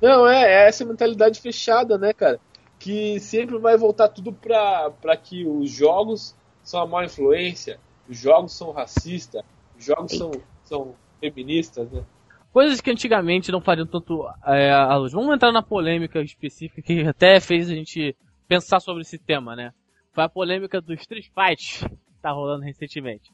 [0.00, 2.40] Não, é, é essa mentalidade fechada, né, cara?
[2.78, 8.18] Que sempre vai voltar tudo pra, pra que os jogos são a má influência, os
[8.18, 9.42] jogos são racistas,
[9.74, 12.04] os jogos são, são feministas, né?
[12.52, 15.12] Coisas que antigamente não fariam tanto é, a luz.
[15.12, 18.14] Vamos entrar na polêmica específica que até fez a gente
[18.46, 19.72] pensar sobre esse tema, né?
[20.12, 23.30] Foi a polêmica do Street Fight que tá rolando recentemente.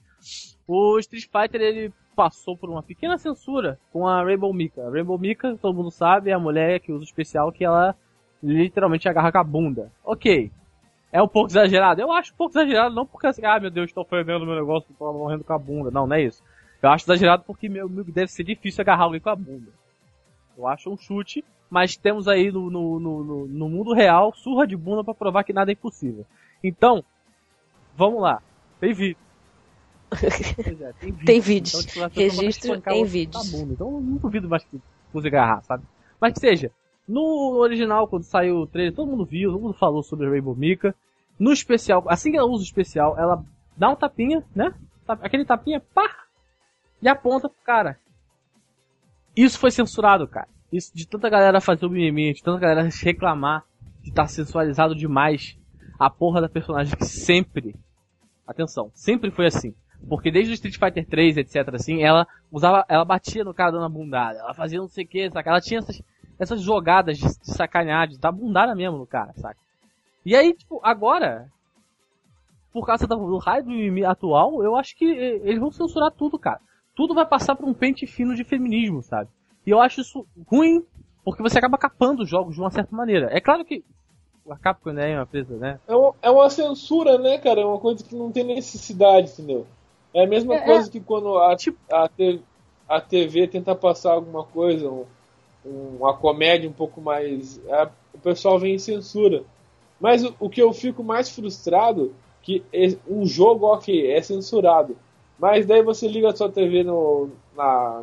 [0.67, 4.87] O Street Fighter ele passou por uma pequena censura com a Rainbow Mika.
[4.87, 7.97] A Rainbow Mika, todo mundo sabe, é a mulher que usa o especial que ela
[8.41, 9.91] literalmente agarra com a bunda.
[10.05, 10.53] Ok.
[11.11, 12.01] É um pouco exagerado?
[12.01, 14.91] Eu acho um pouco exagerado, não porque assim, ah meu Deus, estou ofendendo meu negócio,
[14.93, 15.91] estou morrendo com a bunda.
[15.91, 16.43] Não, não é isso.
[16.83, 19.71] Eu acho exagerado porque meu amigo deve ser difícil agarrar alguém com a bunda.
[20.57, 24.67] Eu acho um chute, mas temos aí no, no, no, no- no mundo real surra
[24.67, 26.25] de bunda pra provar que nada é impossível.
[26.63, 27.05] Então,
[27.97, 28.41] vamos lá.
[28.81, 29.17] Tem vídeo.
[30.11, 31.27] Pois é, tem vídeo.
[31.27, 31.75] Tem vídeos.
[31.75, 33.51] Então, tipo, a Registro espancar em o outro vídeos.
[33.51, 33.73] com a bunda.
[33.75, 34.81] Então eu não duvido mais que
[35.13, 35.85] use agarrar, sabe?
[36.21, 36.71] Mas que seja,
[37.07, 40.95] no original, quando saiu o trailer, todo mundo viu, todo mundo falou sobre Rainbow Mika.
[41.39, 43.45] No especial, assim que ela usa o especial, ela
[43.77, 44.75] dá um tapinha, né?
[45.07, 46.25] Aquele tapinha, pá!
[47.01, 47.99] E aponta pro cara.
[49.37, 50.49] Isso foi censurado, cara.
[50.73, 53.65] Isso de tanta galera fazer o mimimi, de tanta galera reclamar
[54.03, 55.57] de estar sensualizado demais
[55.99, 57.75] a porra da personagem que sempre,
[58.47, 59.75] atenção, sempre foi assim.
[60.09, 63.85] Porque desde o Street Fighter 3, etc, assim, ela usava, ela batia no cara dando
[63.85, 65.51] a bundada, ela fazia não sei o que, saca?
[65.51, 66.01] Ela tinha essas,
[66.39, 69.59] essas jogadas de, de sacanear, de dar bundada mesmo no cara, saca?
[70.25, 71.51] E aí, tipo, agora,
[72.73, 76.13] por causa do, do raio do mimimi atual, eu acho que eh, eles vão censurar
[76.13, 76.61] tudo, cara.
[76.99, 79.31] Tudo vai passar por um pente fino de feminismo, sabe?
[79.65, 80.85] E eu acho isso ruim,
[81.25, 83.29] porque você acaba capando os jogos de uma certa maneira.
[83.31, 83.85] É claro que
[84.51, 85.79] a Capcom né, é uma empresa, né?
[85.87, 87.61] É, uma- é uma censura, né, cara?
[87.61, 89.65] É uma coisa que não tem necessidade, entendeu?
[90.13, 92.41] É a mesma É, coisa que quando a, Tipo- a, te-
[92.89, 95.05] a TV tenta passar alguma coisa, um-
[95.65, 97.61] um- uma comédia um pouco mais.
[97.69, 99.45] é, o pessoal vem e censura.
[100.01, 104.97] Mas o, o que eu fico mais frustrado que é- um jogo, ok, é censurado.
[105.39, 107.31] Mas daí você liga a sua TV no.
[107.57, 108.03] na.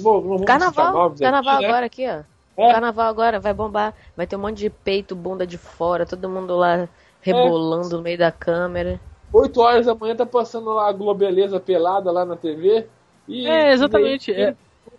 [0.00, 1.68] Bom, não Carnaval, nomes carnaval aqui, né?
[1.68, 2.22] agora aqui, ó.
[2.56, 2.72] É.
[2.72, 3.94] Carnaval agora vai bombar.
[4.16, 6.88] Vai ter um monte de peito, bunda de fora, todo mundo lá
[7.20, 9.00] rebolando no meio da câmera.
[9.32, 12.86] 8 horas da manhã tá passando lá a Globeleza pelada lá na TV.
[13.26, 14.44] E, É, exatamente, E daí,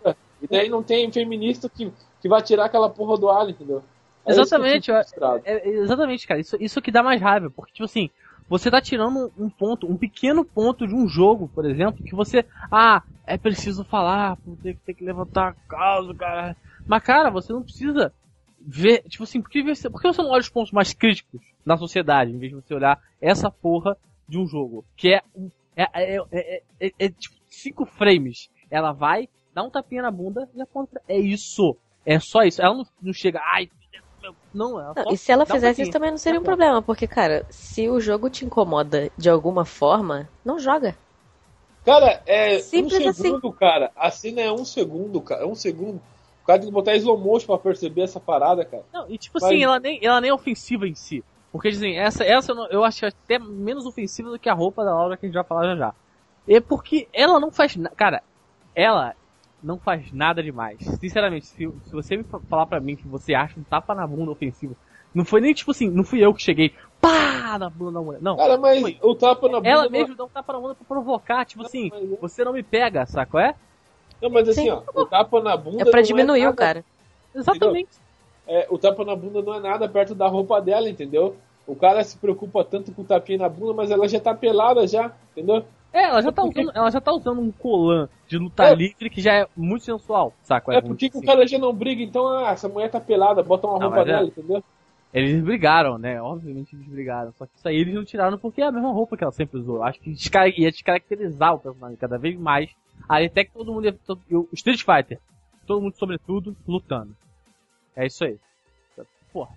[0.04, 0.14] é.
[0.42, 3.82] e daí não tem feminista que, que vai tirar aquela porra do ar, entendeu?
[4.26, 4.92] É Exatamente.
[4.92, 5.04] É,
[5.44, 6.40] é, exatamente, cara.
[6.40, 7.50] Isso, isso que dá mais raiva.
[7.50, 8.10] Porque, tipo assim,
[8.48, 12.44] você tá tirando um ponto, um pequeno ponto de um jogo, por exemplo, que você.
[12.70, 16.56] Ah, é preciso falar, tem, que- tem que levantar a causa, cara.
[16.86, 18.12] Mas, cara, você não precisa
[18.58, 19.02] ver.
[19.08, 21.76] Tipo assim, por que você, por que você não olha os pontos mais críticos na
[21.76, 23.96] sociedade, em vez de você olhar essa porra
[24.28, 24.84] de um jogo?
[24.96, 25.50] Que é um.
[25.76, 28.48] É, é, é, é- é- é, tipo cinco frames.
[28.70, 31.00] Ela vai, dá um tapinha na bunda e aponta.
[31.08, 31.76] É isso.
[32.04, 32.60] É só isso.
[32.62, 33.40] Ela não, não chega.
[33.52, 33.68] Ai,
[34.52, 35.82] não, ela Não, e se ela um fizesse tapinha.
[35.84, 39.64] isso também não seria um problema, porque, cara, se o jogo te incomoda de alguma
[39.64, 40.96] forma, não joga.
[41.84, 43.22] Cara, é Simples um assim.
[43.22, 43.90] segundo, cara.
[43.96, 45.42] A cena é um segundo, cara.
[45.42, 45.96] É um segundo.
[46.42, 48.84] O cara tem que botar slow motion pra perceber essa parada, cara.
[48.92, 51.24] Não, e tipo Mas- assim, ela nem, ela nem é ofensiva em si.
[51.50, 54.84] Porque dizem, essa, essa eu, não- eu acho até menos ofensiva do que a roupa
[54.84, 55.94] da Laura que a gente vai falar já já.
[56.46, 57.94] É porque ela não faz nada.
[57.96, 58.22] Cara,
[58.74, 59.14] ela
[59.62, 60.78] não faz nada demais.
[61.00, 64.06] Sinceramente, se, se você me fa- falar pra mim que você acha um tapa na
[64.06, 64.76] bunda ofensivo,
[65.14, 68.20] não foi nem tipo assim, não fui eu que cheguei, pá, na bunda da mulher.
[68.22, 68.36] Não.
[68.36, 68.98] Cara, mas Foi.
[69.02, 69.68] o tapa na bunda.
[69.68, 72.44] Ela não- mesmo dá um tapa na bunda pra provocar, tipo assim, mas, é- você
[72.44, 73.38] não me pega, saco?
[73.38, 73.54] É?
[74.20, 74.70] não, mas assim, Sim.
[74.70, 75.82] ó, o tapa na bunda.
[75.82, 76.84] É pra não diminuir nada- o cara.
[77.34, 77.88] Exatamente.
[78.46, 81.36] é, o tapa na bunda não é nada perto da roupa dela, entendeu?
[81.66, 84.86] O cara se preocupa tanto com o tapinha na bunda, mas ela já tá pelada
[84.86, 85.64] já, entendeu?
[85.92, 88.74] É, ela já tá Porque- usando, ela já tá usando um colã de luta É.
[88.74, 90.70] livre que já é muito sensual, saco?
[90.70, 92.02] É, por que, que o cara já não briga?
[92.02, 94.62] Então, ah, essa mulher tá pelada, bota uma Não, roupa é- dela, entendeu?
[95.14, 96.20] Eles brigaram, né?
[96.20, 97.32] Obviamente eles brigaram.
[97.32, 99.58] Só que isso aí eles não tiraram porque é a mesma roupa que ela sempre
[99.58, 99.82] usou.
[99.82, 100.10] Acho que
[100.58, 102.70] ia descaracterizar o personagem cada vez mais.
[103.08, 103.92] Aí até que todo mundo ia.
[104.06, 105.18] Todo, o Street Fighter.
[105.66, 107.16] Todo mundo, sobretudo, lutando.
[107.96, 108.36] É isso aí.
[109.32, 109.50] Porra.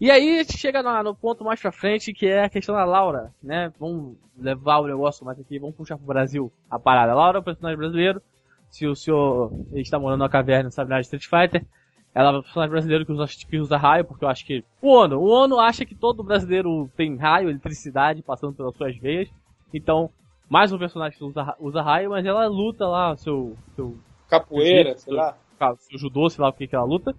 [0.00, 2.74] E aí a gente chega no, no ponto mais pra frente, que é a questão
[2.74, 3.72] da Laura, né?
[3.80, 7.12] Vamos levar o negócio mais aqui, vamos puxar pro Brasil a parada.
[7.12, 8.22] A Laura é um personagem brasileiro.
[8.70, 11.64] se o senhor está morando na caverna, sabe, na Street Fighter.
[12.14, 14.64] Ela é um personagem brasileiro que usa, que usa raio, porque eu acho que.
[14.80, 19.28] O ONU, o ONU acha que todo brasileiro tem raio, eletricidade passando pelas suas veias.
[19.74, 20.10] Então,
[20.48, 23.56] mais um personagem que usa, usa raio, mas ela luta lá, seu.
[23.74, 23.96] seu
[24.28, 25.36] Capoeira, seu, sei lá.
[25.78, 27.14] Seu judô, sei lá o que, que ela luta.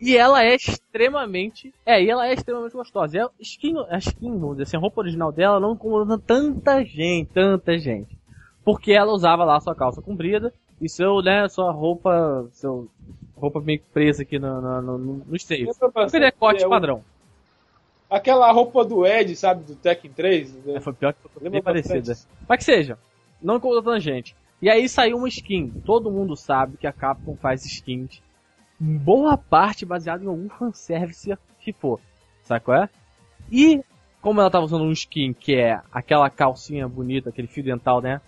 [0.00, 1.74] E ela é extremamente.
[1.84, 3.16] É, e ela é extremamente gostosa.
[3.16, 6.82] E a skin, a skin, vamos dizer assim, a roupa original dela não incomodou tanta
[6.82, 8.16] gente, tanta gente.
[8.64, 12.48] Porque ela usava lá sua calça comprida e seu, né, sua roupa.
[12.52, 12.88] Seu,
[13.36, 15.76] roupa meio presa aqui no, no, no, nos seios.
[15.78, 17.04] Porque decote é padrão.
[18.08, 20.54] Aquela roupa do Ed, sabe, do Tekken 3.
[20.54, 20.76] Né?
[20.76, 22.16] É, foi pior que foi bem parecida.
[22.48, 22.98] Mas que seja,
[23.40, 24.34] não incomodou tanta gente.
[24.62, 25.70] E aí saiu uma skin.
[25.84, 28.20] Todo mundo sabe que a Capcom faz skins
[28.80, 32.00] boa parte baseado em algum fanservice que for.
[32.42, 32.88] Sabe qual é?
[33.52, 33.84] E,
[34.22, 38.20] como ela tava usando um skin que é aquela calcinha bonita, aquele fio dental, né?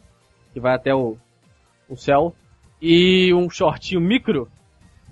[0.53, 1.17] Que vai até o,
[1.89, 2.35] o céu.
[2.81, 4.49] E um shortinho micro.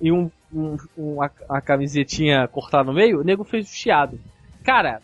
[0.01, 3.21] E um, um, um a, a, camisetinha cortada no meio.
[3.21, 4.21] O nego fez o chiado.
[4.63, 5.01] Cara,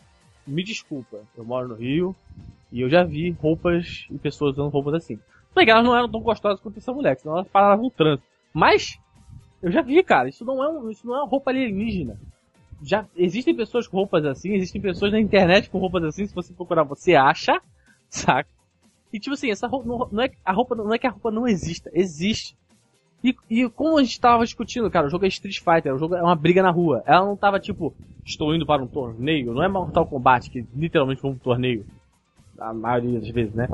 [0.46, 1.20] me desculpa.
[1.36, 2.14] Eu moro no Rio.
[2.70, 5.18] E eu já vi roupas e pessoas usando roupas assim.
[5.54, 8.28] Legal, elas não eram tão gostosas quanto essa mulher, senão elas paravam no trânsito.
[8.52, 8.98] Mas,
[9.66, 12.16] eu já vi, cara, isso não é, um, isso não é uma roupa alienígena.
[12.80, 16.52] Já existem pessoas com roupas assim, existem pessoas na internet com roupas assim, se você
[16.52, 17.60] procurar, você acha,
[18.08, 18.48] saca?
[19.12, 21.32] E tipo assim, essa roupa não, não é a roupa não é que a roupa
[21.32, 22.56] não exista, existe.
[23.24, 26.14] E, e como a gente tava discutindo, cara, o jogo é Street Fighter, o jogo
[26.14, 27.02] é uma briga na rua.
[27.04, 27.92] Ela não tava tipo,
[28.24, 31.84] estou indo para um torneio, não é Mortal Kombat, que literalmente foi um torneio.
[32.56, 33.66] A maioria das vezes, né?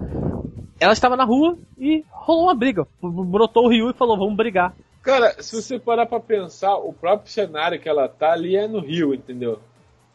[0.80, 2.86] Ela estava na rua e rolou uma briga.
[3.02, 4.74] Brotou o Ryu e falou, vamos brigar.
[5.02, 8.78] Cara, se você parar pra pensar, o próprio cenário que ela tá ali é no
[8.78, 9.58] Rio, entendeu?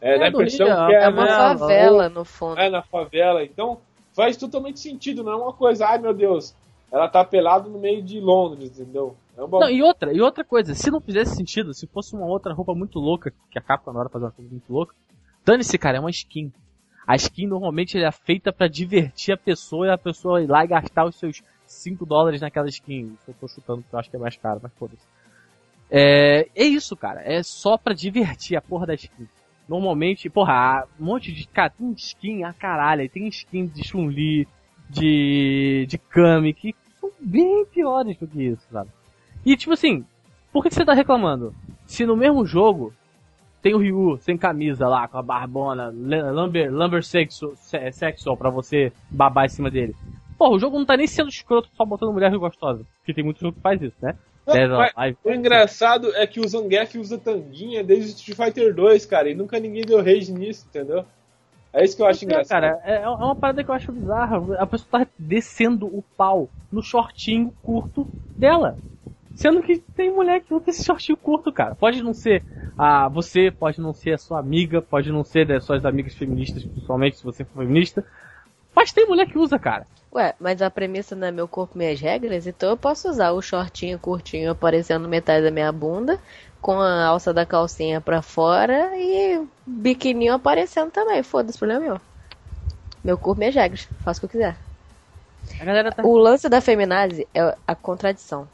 [0.00, 2.58] É, é, impressão Rio, que é, é uma na, favela, no fundo.
[2.58, 3.44] É, na favela.
[3.44, 3.78] Então,
[4.14, 6.54] faz totalmente sentido, não é uma coisa, ai meu Deus,
[6.90, 9.14] ela tá pelada no meio de Londres, entendeu?
[9.36, 9.60] É uma...
[9.60, 12.74] Não, e outra, e outra coisa, se não fizesse sentido, se fosse uma outra roupa
[12.74, 14.94] muito louca, que a capa na hora fazer uma coisa muito louca,
[15.44, 16.50] dane-se, cara, é uma skin.
[17.06, 20.68] A skin normalmente é feita para divertir a pessoa e a pessoa ir lá e
[20.68, 23.16] gastar os seus 5 dólares naquela skin.
[23.26, 25.06] Eu tô chutando porque eu acho que é mais caro, mas foda-se.
[25.90, 27.22] É, é isso, cara.
[27.22, 29.28] É só pra divertir a porra da skin.
[29.68, 31.46] Normalmente, porra, um monte de.
[31.46, 33.08] Cara, tem skin a caralho.
[33.08, 34.48] Tem skin de Chun-Li,
[34.88, 35.86] de.
[35.88, 38.90] de Kami, que são bem piores do que isso, sabe?
[39.44, 40.04] E tipo assim,
[40.52, 41.54] por que você tá reclamando?
[41.86, 42.92] Se no mesmo jogo
[43.60, 47.52] tem o Ryu sem camisa lá, com a barbona, lumber, lumber sexual,
[47.92, 49.94] sexual pra você babar em cima dele.
[50.38, 52.86] Porra, o jogo não tá nem sendo escroto só botando mulher gostosa.
[52.98, 54.14] Porque tem muito jogo que faz isso, né?
[54.46, 54.54] Não,
[55.24, 59.58] o engraçado é que o Zangief usa tanguinha desde Street Fighter 2, cara, e nunca
[59.60, 61.04] ninguém deu rage nisso, entendeu?
[61.70, 62.62] É isso que eu acho engraçado.
[62.62, 64.38] Cara, é, é uma parada que eu acho bizarra.
[64.58, 68.06] A pessoa tá descendo o pau no shortinho curto
[68.38, 68.78] dela.
[69.34, 71.74] Sendo que tem mulher que usa esse shortinho curto, cara.
[71.74, 72.42] Pode não ser
[72.76, 76.64] a você, pode não ser a sua amiga, pode não ser das suas amigas feministas,
[76.64, 78.04] principalmente se você for feminista.
[78.74, 79.86] Mas tem mulher que usa, cara.
[80.12, 83.42] Ué, mas a premissa não é meu corpo, minhas regras, então eu posso usar o
[83.42, 86.18] shortinho curtinho aparecendo metade da minha bunda,
[86.60, 91.22] com a alça da calcinha pra fora e biquininho aparecendo também.
[91.22, 92.00] Foda-se, problema meu.
[93.04, 93.88] Meu corpo, minhas regras.
[94.02, 94.56] Faço o que eu quiser.
[95.94, 96.02] Tá...
[96.02, 98.48] O lance da feminazi é a contradição.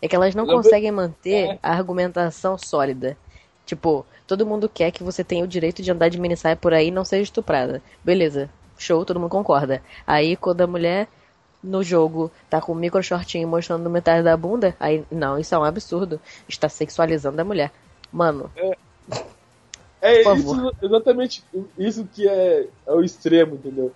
[0.00, 1.58] É que elas não conseguem manter é.
[1.62, 3.16] a argumentação sólida.
[3.66, 6.88] Tipo, todo mundo quer que você tenha o direito de andar de minissaia por aí
[6.88, 7.82] e não seja estuprada.
[8.04, 8.48] Beleza,
[8.78, 9.82] Show, todo mundo concorda.
[10.06, 11.08] Aí quando a mulher
[11.62, 15.58] no jogo tá com um micro shortinho mostrando metade da bunda, aí não, isso é
[15.58, 16.20] um absurdo.
[16.48, 17.72] Está sexualizando a mulher.
[18.12, 18.50] Mano.
[18.56, 18.76] É,
[20.00, 21.44] é isso, exatamente
[21.76, 23.92] isso que é, é o extremo, entendeu?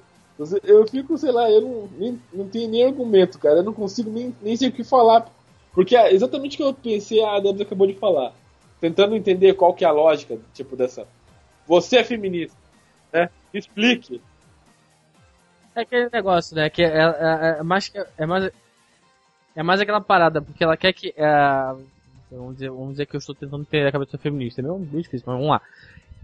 [0.64, 3.58] Eu fico, sei lá, eu não, nem, não tenho nem argumento, cara.
[3.58, 5.30] Eu não consigo nem, nem sei o que falar.
[5.72, 8.32] Porque é exatamente o que eu pensei, a Debs acabou de falar.
[8.80, 11.06] Tentando entender qual que é a lógica, tipo, dessa.
[11.66, 12.56] Você é feminista,
[13.12, 13.30] né?
[13.54, 14.20] Explique.
[15.74, 16.68] É aquele negócio, né?
[16.68, 18.52] Que é, é, é mais é mais
[19.54, 21.74] é mais aquela parada, porque ela quer que é,
[22.30, 25.24] vamos dizer, vamos dizer que eu estou tentando ter a cabeça feminista, é meio difícil,
[25.26, 25.60] mas vamos lá.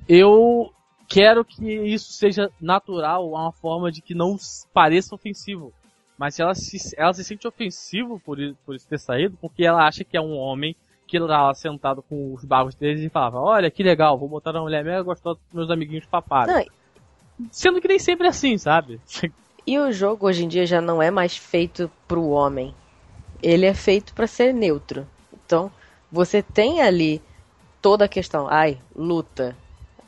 [0.09, 0.73] Eu
[1.09, 4.37] quero que isso seja natural, uma forma de que não
[4.73, 5.73] pareça ofensivo.
[6.19, 10.03] Mas ela se, ela se sente ofensivo por, por isso ter saído, porque ela acha
[10.03, 10.75] que é um homem
[11.07, 14.51] que tá lá sentado com os bagos deles e falava, olha que legal, vou botar
[14.51, 16.55] uma mulher mega gostosa pros meus amiguinhos papados.
[17.51, 19.01] Sendo que nem sempre é assim, sabe?
[19.67, 22.75] E o jogo hoje em dia já não é mais feito pro homem.
[23.43, 25.07] Ele é feito para ser neutro.
[25.45, 25.71] Então,
[26.11, 27.23] você tem ali
[27.81, 29.57] toda a questão, ai, luta.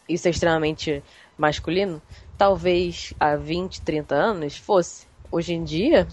[0.08, 1.02] Isso é extremamente
[1.38, 2.02] masculino?
[2.36, 5.06] Talvez há 20, 30 anos fosse.
[5.30, 6.08] Hoje em dia,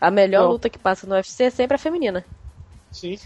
[0.00, 0.50] A melhor Não.
[0.50, 2.24] luta que passa no UFC é sempre a feminina.
[2.90, 3.18] Sim.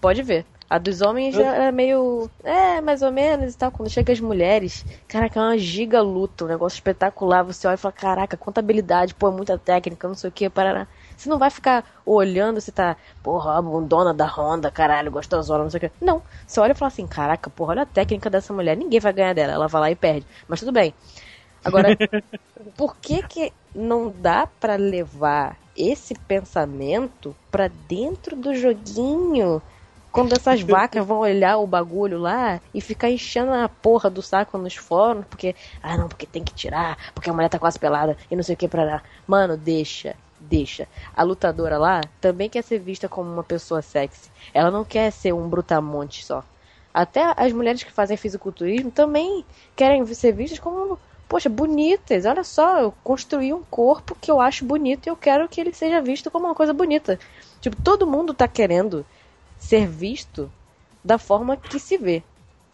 [0.00, 0.46] Pode ver.
[0.70, 2.30] A dos homens Eu- é meio.
[2.44, 3.72] É, mais ou menos e tal.
[3.72, 7.42] Quando chega as mulheres, caraca, é uma giga luta, um negócio espetacular.
[7.42, 10.48] Você olha e fala, caraca, quanta habilidade, pô, é muita técnica, não sei o que,
[10.48, 10.86] parará.
[11.16, 15.70] Você não vai ficar olhando se tá, porra, a bundona da Honda, caralho, gostosona, não
[15.70, 15.90] sei o que.
[16.00, 16.22] Não.
[16.46, 19.34] Você olha e fala assim, caraca, porra, olha a técnica dessa mulher, ninguém vai ganhar
[19.34, 19.52] dela.
[19.52, 20.26] Ela vai lá e perde.
[20.48, 20.94] Mas tudo bem.
[21.64, 21.96] Agora,
[22.76, 29.62] por que que não dá pra levar esse pensamento pra dentro do joguinho?
[30.12, 34.58] Quando essas vacas vão olhar o bagulho lá e ficar enchendo a porra do saco
[34.58, 38.16] nos fóruns, porque, ah não, porque tem que tirar, porque a mulher tá quase pelada
[38.30, 39.02] e não sei o que pra lá.
[39.26, 40.88] Mano, deixa, deixa.
[41.14, 44.30] A lutadora lá também quer ser vista como uma pessoa sexy.
[44.52, 46.44] Ela não quer ser um brutamonte só.
[46.92, 49.46] Até as mulheres que fazem fisiculturismo também
[49.76, 50.98] querem ser vistas como,
[51.28, 52.24] poxa, bonitas.
[52.26, 55.72] Olha só, eu construí um corpo que eu acho bonito e eu quero que ele
[55.72, 57.18] seja visto como uma coisa bonita.
[57.60, 59.06] Tipo, todo mundo tá querendo
[59.60, 60.50] ser visto
[61.04, 62.22] da forma que se vê.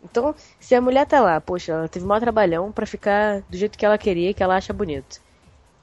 [0.03, 3.77] Então, se a mulher tá lá, poxa, ela teve um trabalhão pra ficar do jeito
[3.77, 5.21] que ela queria e que ela acha bonito.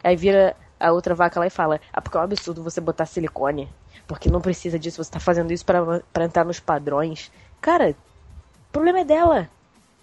[0.01, 3.05] Aí vira a outra vaca lá e fala: Ah, porque é um absurdo você botar
[3.05, 3.69] silicone.
[4.07, 7.31] Porque não precisa disso, você tá fazendo isso pra pra entrar nos padrões.
[7.61, 9.49] Cara, o problema é dela.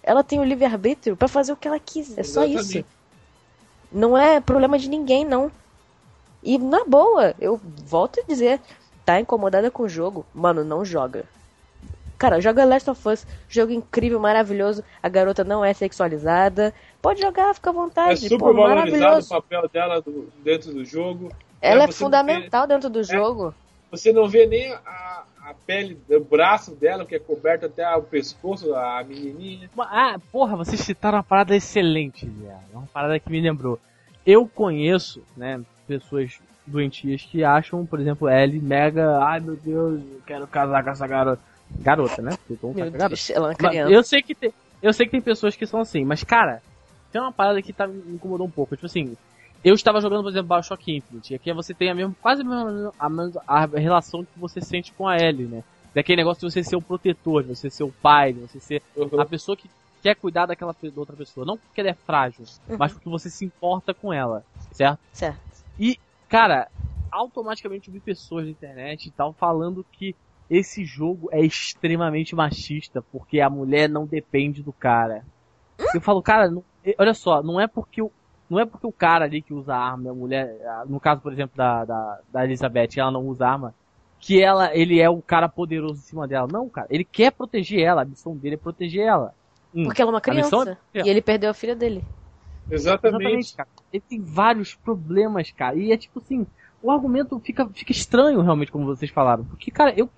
[0.03, 2.21] Ela tem o livre-arbítrio pra fazer o que ela quiser.
[2.21, 2.79] É só Exatamente.
[2.79, 2.85] isso.
[3.91, 5.51] Não é problema de ninguém, não.
[6.41, 8.59] E na boa, eu volto a dizer,
[9.15, 11.23] tá incomodada com o jogo, mano, não joga.
[12.17, 14.83] Cara, joga Last of Us, jogo incrível, maravilhoso.
[15.01, 16.71] A garota não é sexualizada.
[17.01, 18.19] Pode jogar, fica à É vontade.
[18.29, 21.31] super pô, valorizado o papel dela do- dentro do jogo.
[21.59, 23.55] Ela é você não fundamental dentro do jogo.
[23.89, 28.03] Você não vê nem a, a pele do braço dela, que é coberto até o
[28.03, 29.69] pescoço, a menininha.
[29.79, 32.61] Ah, porra, vocês citaram uma parada excelente, viado.
[32.71, 33.79] Uma parada que me lembrou.
[34.23, 39.17] Eu conheço, né, pessoas doentias que acham, por exemplo, Ellie mega.
[39.23, 41.41] Ai meu Deus, eu quero casar com essa garota.
[41.79, 42.37] Garota, né?
[42.47, 43.09] Porque mundo Meu é garota.
[43.09, 43.93] Deus, ela é criança.
[43.93, 44.53] Eu sei que tem.
[44.81, 46.61] Eu sei que tem pessoas que são assim, mas cara,
[47.11, 48.75] tem uma parada que tá, me incomodou um pouco.
[48.75, 49.15] Tipo assim,
[49.63, 52.45] eu estava jogando, por exemplo, Bioshock Infinite, e aqui você tem a mesma, quase a
[52.45, 55.63] mesma a, mesma- a relação que você sente com a Ellie, né?
[55.93, 58.81] Daquele negócio de você ser o protetor, de você ser o pai, de você ser
[58.95, 59.19] Uhum.
[59.19, 59.69] a pessoa que
[60.01, 61.45] quer cuidar daquela da outra pessoa.
[61.45, 62.43] Não porque ela é frágil,
[62.79, 64.99] mas porque você se importa com ela, certo?
[65.13, 65.39] Certo.
[66.31, 66.69] Cara,
[67.11, 70.15] automaticamente eu vi pessoas na internet e tal falando que
[70.49, 75.25] esse jogo é extremamente machista, porque a mulher não depende do cara.
[75.93, 76.63] Eu falo, cara, não-
[76.97, 78.09] olha só, não é porque o,
[78.49, 80.57] não é porque o cara ali que usa arma, a mulher,
[80.87, 83.75] no caso, por exemplo, da, da, da Elizabeth, ela não usa arma,
[84.17, 86.47] que ela, ele é o cara poderoso em cima dela.
[86.49, 89.33] Não, cara, ele quer proteger ela, a missão dele é proteger ela.
[89.75, 89.83] Hum.
[89.83, 90.77] Porque ela é uma criança.
[90.93, 92.01] é- E ele perdeu a filha dele.
[92.69, 93.55] Exatamente.
[93.55, 93.69] cara.
[93.91, 95.75] Ele tem vários problemas, cara.
[95.75, 96.45] E é tipo assim,
[96.81, 99.45] o argumento fica, fica estranho realmente, como vocês falaram.
[99.45, 100.09] Porque, cara, eu.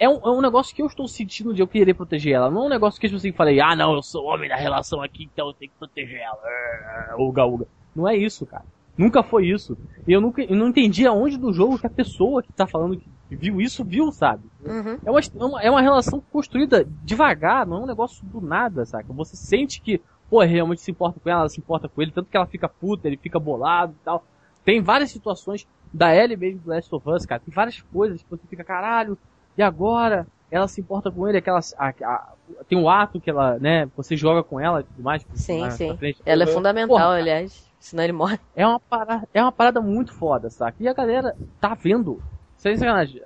[0.00, 2.48] É um, é um negócio que eu estou sentindo de eu querer proteger ela.
[2.48, 5.02] Não é um negócio que tipo assim, falei, ah não, eu sou homem da relação
[5.02, 6.38] aqui, então eu tenho que proteger ela.
[6.44, 7.66] É, Uga, uga.
[7.96, 8.64] Não é isso, cara.
[8.96, 9.76] Nunca foi isso.
[10.06, 12.96] E eu nunca eu não entendi aonde do jogo que a pessoa que tá falando
[12.96, 14.42] que viu isso, viu, sabe?
[14.64, 14.98] Uhum.
[15.04, 18.86] É uma, é uma, é uma relação construída devagar, não é um negócio do nada,
[18.86, 19.12] saca?
[19.12, 22.28] Você sente que, pô, realmente se importa com ela, ela se importa com ele, tanto
[22.30, 24.24] que ela fica puta, ele fica bolado e tal.
[24.64, 28.30] Tem várias situações da Ellie mesmo do Last of Us, cara, tem várias coisas que
[28.30, 29.18] você fica, caralho,
[29.56, 30.26] e agora?
[30.50, 32.34] Ela se importa com ele, aquela, a- a-
[32.66, 35.22] tem um ato que ela, né, você joga com ela e tudo mais.
[35.34, 35.94] Sim, mais sim.
[35.96, 36.22] frente.
[36.24, 36.52] Ela é Uhum.
[36.54, 37.68] fundamental, Porra, aliás.
[37.78, 38.38] Senão ele morre.
[38.56, 40.76] É uma parada, é uma parada muito foda, saca?
[40.82, 42.22] E a galera tá vendo.
[42.56, 43.20] Sem sacanagem.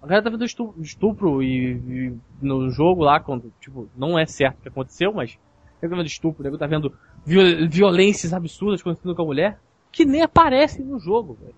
[0.00, 4.26] A galera tá vendo estupro, estupro e, e no jogo lá, quando, tipo, não é
[4.26, 5.36] certo o que aconteceu, mas.
[5.82, 9.58] Tá vendo estupro, nego tá vendo viol- violências absurdas acontecendo com a mulher,
[9.90, 11.54] que nem aparecem no jogo, velho.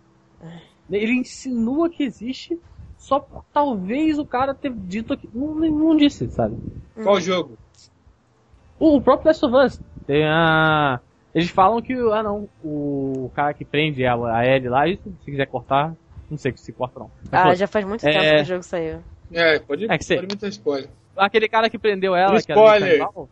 [0.90, 2.58] Ele insinua que existe
[2.96, 5.28] só por talvez o cara ter dito que.
[5.32, 6.56] Não, não disse, sabe?
[6.94, 7.58] Qual jogo?
[8.78, 9.82] O próprio Last of Us.
[10.06, 11.00] Tem a.
[11.34, 15.30] Eles falam que, ah não, o cara que prende a, a Ellie lá, isso, se
[15.30, 15.94] quiser cortar,
[16.30, 17.12] não sei se corta ou não.
[17.30, 18.10] Mas, Ah, pô, já faz muito É.
[18.12, 19.02] tempo que o jogo saiu.
[19.32, 20.90] É, pode, É que pode me dar spoiler.
[21.16, 22.82] Aquele cara que prendeu ela, que Spoiler.
[22.94, 23.28] era canibal,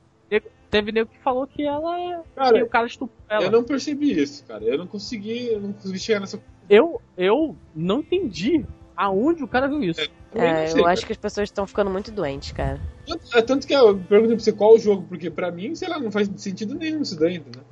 [0.73, 2.21] teve, nego que falou que ela é.
[2.35, 3.45] Cara, que o cara estuprou ela.
[3.45, 4.65] eu não percebi isso, cara.
[4.65, 6.41] Eu não consegui, eu não consegui chegar nessa.
[6.69, 8.65] Eu, eu não entendi
[8.97, 10.01] aonde o cara viu isso.
[10.33, 12.81] também não É, sei, eu acho que as pessoas estão ficando muito doentes, cara.
[13.07, 15.89] Tanto, é tanto que eu perguntei pra você qual o jogo, porque pra mim, sei
[15.89, 17.63] lá, não faz sentido nenhum isso daí, né?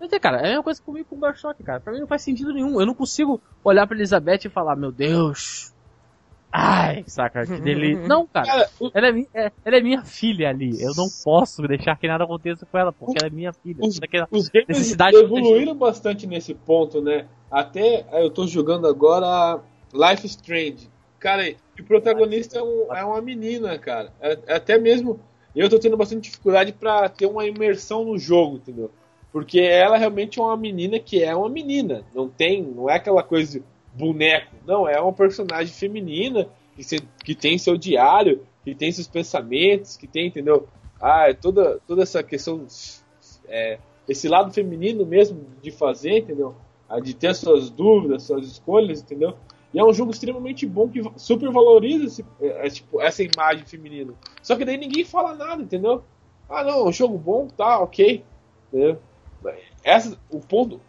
[0.00, 1.78] Mas é, cara, é a mesma coisa comigo com o Bioshock, cara.
[1.80, 2.80] Pra mim não faz sentido nenhum.
[2.80, 5.71] Eu não consigo olhar pra Elizabeth e falar, meu Deus.
[6.52, 8.02] Ai, saca, que delícia.
[8.06, 8.46] Não, cara.
[8.46, 10.80] Cara, o- Ela é, mi- é- ela é minha filha ali.
[10.82, 13.78] Eu não posso deixar que nada aconteça com ela, porque ela é minha filha.
[13.80, 14.94] Os- Daquela- os games
[15.24, 17.26] evoluíram bastante nesse ponto, né?
[17.50, 19.60] Até eu tô jogando agora
[19.94, 20.90] Life Strange.
[21.18, 24.12] Cara, o protagonista é, um, é uma menina, cara.
[24.20, 25.20] É, é até mesmo.
[25.54, 28.90] Eu tô tendo bastante dificuldade para ter uma imersão no jogo, entendeu?
[29.30, 32.02] Porque ela realmente é uma menina que é uma menina.
[32.14, 32.62] Não tem.
[32.62, 33.64] Não é aquela coisa de
[33.94, 34.54] boneco.
[34.66, 39.96] Não, é uma personagem feminina que, se, que tem seu diário, que tem seus pensamentos,
[39.96, 40.68] que tem, entendeu?
[41.00, 42.66] Ah, é toda, toda essa questão.
[43.48, 43.78] É,
[44.08, 46.54] esse lado feminino mesmo de fazer, entendeu?
[46.88, 49.36] Ah, de ter suas dúvidas, suas escolhas, entendeu?
[49.72, 53.64] E é um jogo extremamente bom que super valoriza esse, é, é, tipo, essa imagem
[53.64, 54.12] feminina.
[54.42, 56.04] Só que daí ninguém fala nada, entendeu?
[56.48, 58.22] Ah, não, é um jogo bom, tá, ok.
[58.68, 58.98] Entendeu?
[59.82, 60.80] Essa, o, ponto,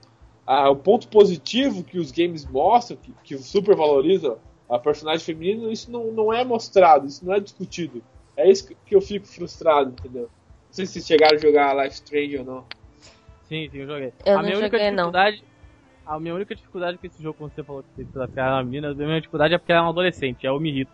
[0.46, 4.38] ah, o ponto positivo que os games mostram, que, que super valoriza
[4.70, 8.04] a personagem feminina, isso não, não é mostrado, isso não é discutido.
[8.36, 10.24] É isso que eu fico frustrado, entendeu?
[10.24, 10.30] Não
[10.72, 12.66] sei se vocês chegaram a jogar Life Strange ou não.
[13.44, 14.14] Sim, sim, eu joguei.
[14.26, 15.12] Eu a não minha joguei, única não.
[15.12, 15.44] dificuldade.
[16.06, 18.92] A minha única dificuldade com esse jogo, quando você falou que você desafiar uma menina,
[18.92, 20.92] a minha dificuldade é porque ela é uma adolescente, eu me irrito.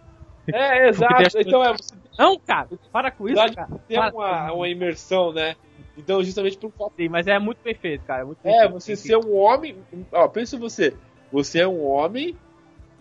[0.54, 1.38] É, exato.
[1.40, 3.70] Então é, você Não, cara, para com isso, cara.
[3.88, 5.56] tem uma, uma imersão, né?
[6.00, 6.96] Então, justamente por falta.
[6.98, 8.22] Sim, mas é muito bem feito, cara.
[8.22, 9.76] É, muito É, você sim, ser um homem.
[10.12, 10.94] Ó, pensa você.
[11.32, 12.36] Você é um homem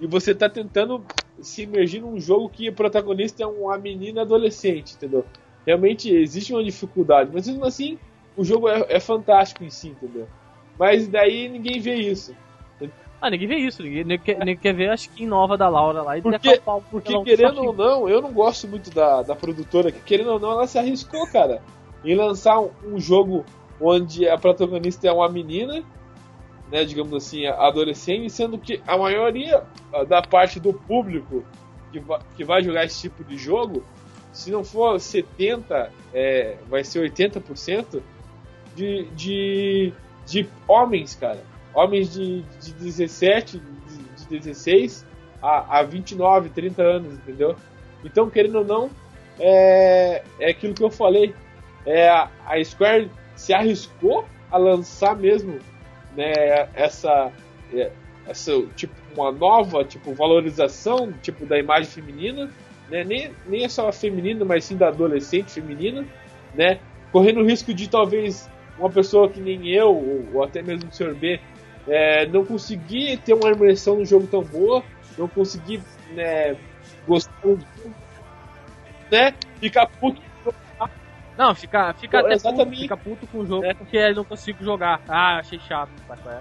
[0.00, 1.04] e você tá tentando
[1.40, 5.24] se imergir num jogo que o protagonista é uma menina adolescente, entendeu?
[5.64, 7.98] Realmente existe uma dificuldade, mas mesmo assim,
[8.36, 10.26] o jogo é, é fantástico em si, entendeu?
[10.78, 12.34] Mas daí ninguém vê isso.
[13.20, 16.02] Ah, ninguém vê isso, ninguém, ninguém, quer, ninguém quer ver a skin nova da Laura
[16.02, 19.90] lá e Porque- pau, Porque querendo ou não, eu não gosto muito da, da produtora,
[19.90, 21.60] que querendo ou não, ela se arriscou, cara,
[22.04, 23.44] em lançar um, um jogo
[23.80, 25.82] onde a protagonista é uma menina,
[26.70, 31.44] né, digamos assim, adolescente, sendo que a maioria ah, da parte do público
[31.90, 33.84] que, va que vai jogar esse tipo de jogo,
[34.32, 38.02] se não for 70, é, vai ser 80%
[38.74, 39.92] de, de,
[40.26, 41.42] de homens, cara.
[41.74, 45.04] Homens de, de 17, de, de 16
[45.42, 47.56] a, a 29, 30 anos, entendeu?
[48.04, 48.90] Então, querendo ou não,
[49.38, 51.34] é, é aquilo que eu falei.
[51.88, 55.58] É, a, a Square se arriscou a lançar mesmo
[56.14, 57.32] né, essa,
[57.72, 57.90] é,
[58.26, 62.50] essa tipo uma nova tipo valorização tipo da imagem feminina,
[62.90, 63.04] né?
[63.04, 66.04] Nem, nem só feminina, mas sim da adolescente feminina,
[66.54, 66.78] né?
[67.10, 70.94] Correndo o risco de talvez uma pessoa que nem eu ou, ou até mesmo o
[70.94, 71.14] Sr.
[71.14, 71.40] B
[71.86, 74.84] é, não conseguir ter uma imersão no jogo tão boa,
[75.16, 75.80] não conseguir
[76.12, 76.54] né,
[77.06, 77.94] gostar do jogo,
[79.10, 79.32] né?
[79.58, 80.27] Ficar puto
[81.38, 83.72] Não, fica, fica até puto, fica puto com o jogo É.
[83.72, 85.00] porque não consigo jogar.
[85.08, 86.40] Ah, achei chato, sabe qual é?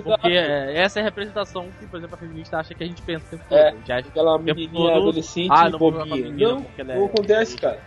[0.00, 3.02] Porque é, essa é a representação que, por exemplo, a feminista acha que a gente
[3.02, 3.58] pensa o tempo todo.
[3.58, 3.72] É.
[3.72, 6.16] Gente acha aquela menininha todo, adolescente ah, não bobinha.
[6.16, 7.78] menina Não, ela não é- acontece, cara.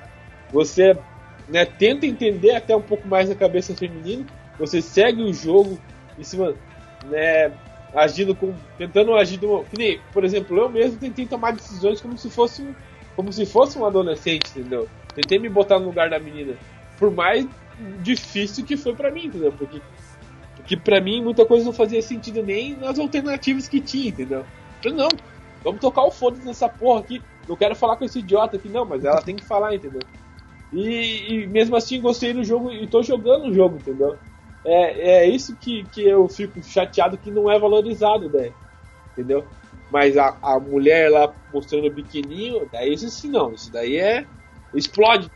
[0.52, 0.96] Você
[1.50, 4.24] né, tenta entender até um pouco mais a cabeça feminina,
[4.60, 5.80] você segue o jogo
[6.20, 6.54] em cima,
[7.06, 7.52] né,
[7.96, 12.16] agindo com, tentando agir de uma, nem, por exemplo, eu mesmo tentei tomar decisões como
[12.16, 12.64] se fosse
[13.16, 14.88] como se fosse um adolescente, entendeu?
[15.16, 16.56] Tentei me botar no lugar da menina,
[17.00, 17.48] por mais
[18.02, 19.52] difícil que foi pra mim, entendeu?
[19.52, 19.82] Porque
[20.56, 24.44] porque pra mim muita coisa não fazia sentido nem nas alternativas que tinha, entendeu?
[24.84, 25.10] Eu não,
[25.64, 27.22] vamos tocar o foda nessa porra aqui.
[27.48, 30.02] Não quero falar com esse idiota aqui, não, mas ela tem que falar, entendeu?
[30.74, 34.18] E, e mesmo assim gostei do jogo e tô jogando o jogo, entendeu?
[34.64, 38.52] É, é isso que, que eu fico chateado que não é valorizado, né?
[39.14, 39.46] Entendeu?
[39.92, 44.26] Mas a, a mulher lá mostrando o biquininho, daí isso sim não, isso daí é.
[44.74, 45.30] Explode.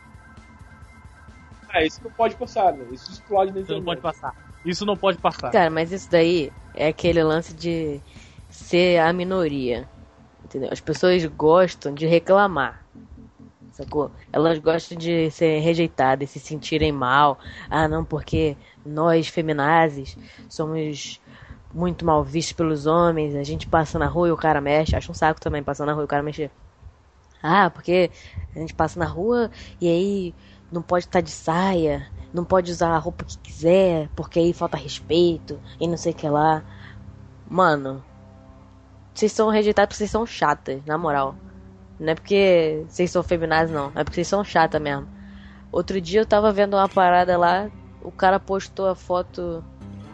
[1.70, 2.86] Ah, isso não pode passar, né?
[2.92, 4.36] Isso explode na Isso não pode passar.
[4.66, 5.52] Isso não pode passar.
[5.52, 8.02] Cara, mas isso daí é aquele lance de
[8.50, 9.88] ser a minoria.
[10.44, 10.70] Entendeu?
[10.72, 12.84] As pessoas gostam de reclamar.
[13.72, 14.12] Sacou?
[14.34, 17.40] Elas gostam de ser rejeitadas, se sentirem mal.
[17.70, 20.18] Ah, não, porque nós feminazes
[20.50, 21.22] somos
[21.74, 23.36] muito mal vistos pelos homens.
[23.36, 24.96] A gente passa na rua e o cara mexe.
[24.96, 26.52] Acho um saco também passar na rua e o cara mexer.
[27.42, 28.12] Ah, porque
[28.56, 30.36] a gente passa na rua e aí
[30.72, 34.78] não pode estar de saia, não pode usar a roupa que quiser, porque aí falta
[34.78, 36.64] respeito e não sei o que lá.
[37.50, 38.04] Mano,
[39.14, 41.36] vocês são rejeitados porque vocês são chatas, na moral.
[42.00, 43.92] Não é porque vocês são feminazes, não.
[43.96, 45.08] É porque vocês são chatas mesmo.
[45.72, 47.70] Outro dia eu tava vendo uma parada lá,
[48.02, 49.64] o cara postou a foto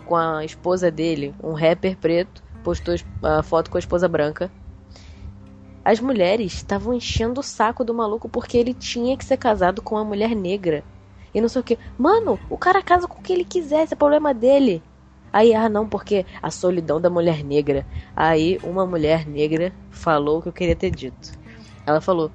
[0.05, 4.51] com a esposa dele, um rapper preto, postou a foto com a esposa branca.
[5.85, 9.93] As mulheres estavam enchendo o saco do maluco porque ele tinha que ser casado com
[9.93, 10.83] uma mulher negra.
[11.31, 11.77] E não sei o que.
[11.95, 14.81] Mano, o cara casa com o que ele quiser, esse é problema dele.
[15.31, 17.85] Aí, ah, não, porque a solidão da mulher negra.
[18.15, 21.33] Aí, uma mulher negra falou o que eu queria ter dito.
[21.85, 22.31] Ela falou: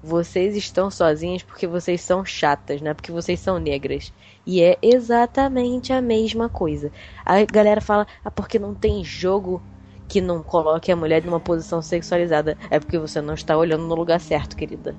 [0.00, 4.12] Vocês estão sozinhas porque vocês são chatas, não é porque vocês são negras.
[4.46, 6.92] E é exatamente a mesma coisa.
[7.24, 9.60] A galera fala: Ah, porque não tem jogo
[10.08, 12.56] que não coloque a mulher numa posição sexualizada.
[12.70, 14.94] É porque você não está olhando no lugar certo, querida.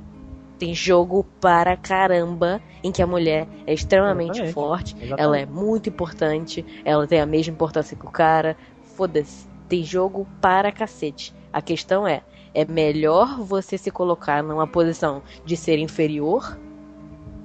[0.57, 4.53] Tem jogo para caramba em que a mulher é extremamente Exatamente.
[4.53, 5.21] forte, Exatamente.
[5.21, 8.57] ela é muito importante, ela tem a mesma importância que o cara.
[8.95, 9.47] Foda-se.
[9.69, 11.33] Tem jogo para cacete.
[11.53, 16.57] A questão é: é melhor você se colocar numa posição de ser inferior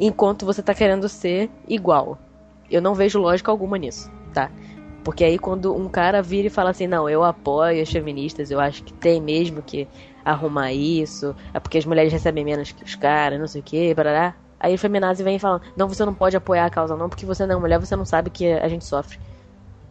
[0.00, 2.18] enquanto você tá querendo ser igual.
[2.70, 4.50] Eu não vejo lógica alguma nisso, tá?
[5.04, 8.60] Porque aí quando um cara vira e fala assim, não, eu apoio as feministas, eu
[8.60, 9.88] acho que tem mesmo que
[10.24, 13.94] arrumar isso, é porque as mulheres recebem menos que os caras, não sei o que,
[13.94, 14.34] parará.
[14.60, 17.26] Aí o feminazi vem e fala, não, você não pode apoiar a causa não, porque
[17.26, 19.18] você não é mulher, você não sabe que a gente sofre.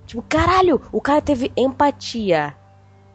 [0.05, 2.55] Tipo, caralho, o cara teve empatia.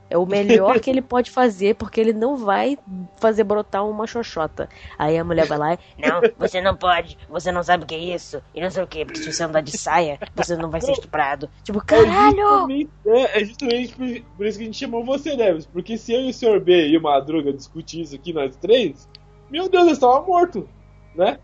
[0.08, 2.78] É o melhor que ele pode fazer, porque ele não vai
[3.16, 4.68] fazer brotar uma xoxota.
[4.98, 7.94] Aí a mulher vai lá e, não, você não pode, você não sabe o que
[7.94, 10.70] é isso, e não sei o que, porque se você andar de saia, você não
[10.70, 11.50] vai ser estuprado.
[11.64, 12.66] Tipo, É caralho!
[13.06, 15.66] é, é justamente por, por isso que a gente chamou você, Neves.
[15.66, 16.60] Porque se eu e o Sr.
[16.60, 19.08] B e o Madruga discutir isso aqui, nós três,
[19.50, 20.68] meu Deus, eu estava morto,
[21.14, 21.38] né?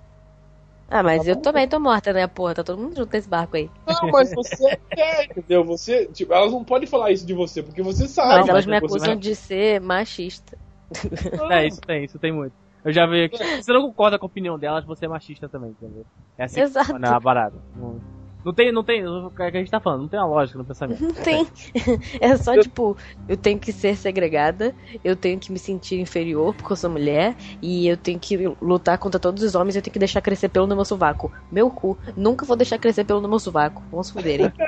[0.92, 2.54] Ah, mas eu também tô morta, né, porra?
[2.56, 3.70] Tá todo mundo junto nesse barco aí.
[3.88, 5.64] Não, mas você quer, entendeu?
[5.64, 8.28] Você, tipo, elas não podem falar isso de você, porque você sabe.
[8.28, 10.58] Mas não, elas me acusam de ser machista.
[11.50, 12.52] É, isso tem, isso tem muito.
[12.84, 13.38] Eu já vi aqui.
[13.38, 16.04] Se você não concorda com a opinião delas, você é machista também, entendeu?
[16.36, 16.88] É assim Exato.
[16.88, 17.56] que funciona a barata.
[17.74, 17.98] Não,
[18.44, 20.64] não tem, não tem, o que a gente tá falando, não tem uma lógica no
[20.64, 21.02] pensamento.
[21.02, 21.46] Não tem.
[22.20, 22.96] É só, tipo,
[23.28, 27.34] eu tenho que ser segregada, eu tenho que me sentir inferior porque eu sou mulher,
[27.60, 30.66] e eu tenho que lutar contra todos os homens, eu tenho que deixar crescer pelo
[30.66, 31.32] no meu sovaco.
[31.50, 31.98] Meu cu.
[32.16, 33.82] Nunca vou deixar crescer pelo no meu sovaco.
[33.90, 34.52] Vamos se fuderem.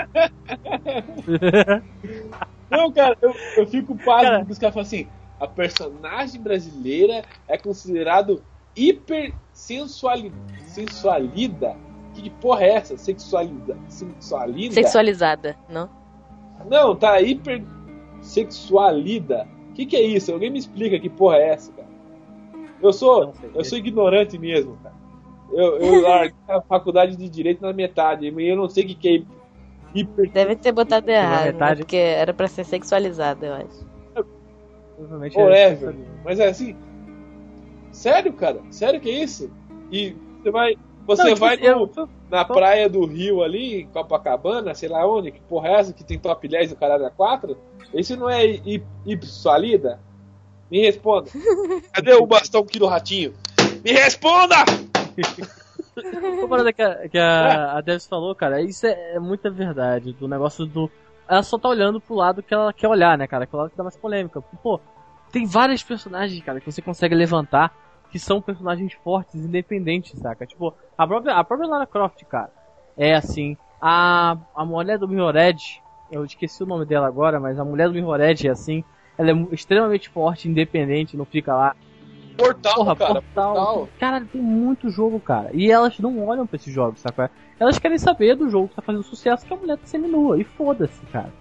[2.71, 4.39] Não, cara, eu, eu fico pasmo Cara.
[4.41, 5.07] porque os caras falam assim:
[5.39, 8.43] a personagem brasileira é considerado
[8.77, 10.33] hiper sensuali,
[10.67, 11.77] sensualida.
[12.15, 12.97] Que porra é essa?
[12.97, 13.77] Sexualida?
[13.89, 14.75] Sensualida?
[14.75, 15.91] Sexualizada, não?
[16.71, 17.63] Não, tá hiper
[18.21, 19.47] sexualida.
[19.71, 20.33] O que, que é isso?
[20.33, 21.89] Alguém me explica que porra é essa, cara?
[22.81, 24.95] Eu sou, eu sou ignorante mesmo, cara.
[25.53, 28.95] Eu, eu larguei a faculdade de direito na metade, e eu não sei o que,
[28.95, 30.31] que é hiper.
[30.31, 31.53] Deve ter botado errado, né?
[31.53, 31.81] metade.
[31.81, 33.95] porque era pra ser sexualizada, eu acho.
[34.97, 35.95] Provavelmente Whatever.
[36.25, 36.77] Mas é assim.
[37.91, 38.61] Sério, cara?
[38.71, 39.51] Sério que é isso?
[39.91, 40.77] E você vai.
[41.07, 44.89] Você Não, tipo vai assim, eu- no- na praia do Rio ali, em Copacabana, sei
[44.89, 47.57] lá onde, que porra é essa que tem top 10 do caralho a 4?
[47.93, 48.45] Esse não é
[49.07, 50.01] Ipsalida?
[50.71, 51.31] Me responda.
[51.93, 53.35] Cadê o bastão aqui do ratinho?
[53.85, 54.57] Me responda!
[56.39, 60.13] Uma parada que a, que a, a Devs falou, cara, isso é, é muita verdade.
[60.13, 60.91] Do negócio do.
[61.29, 63.47] Ela só tá olhando pro lado que ela quer olhar, né, cara?
[63.47, 64.41] Que é o lado que dá mais polêmica.
[64.63, 64.81] Pô,
[65.31, 67.73] tem vários personagens, cara, que você consegue levantar
[68.15, 70.47] que são personagens fortes, independentes, saca?
[70.47, 72.53] Tipo, a própria, a própria Lara Croft, cara,
[72.97, 73.57] é assim.
[73.83, 77.95] A, a mulher do Mirrored, eu esqueci o nome dela agora, mas a mulher do
[77.95, 78.85] Mirrored é assim.
[79.19, 81.75] Ela é extremamente forte, independente, não fica lá
[82.37, 83.15] Portal, Porra, cara.
[83.15, 83.55] Portal.
[83.55, 83.89] Portal.
[83.99, 85.51] Cara, tem muito jogo, cara.
[85.53, 87.29] E elas não olham pra esses jogos, sabe?
[87.59, 90.41] Elas querem saber do jogo que tá fazendo sucesso que a mulher tá seminua.
[90.41, 91.33] E foda-se, cara.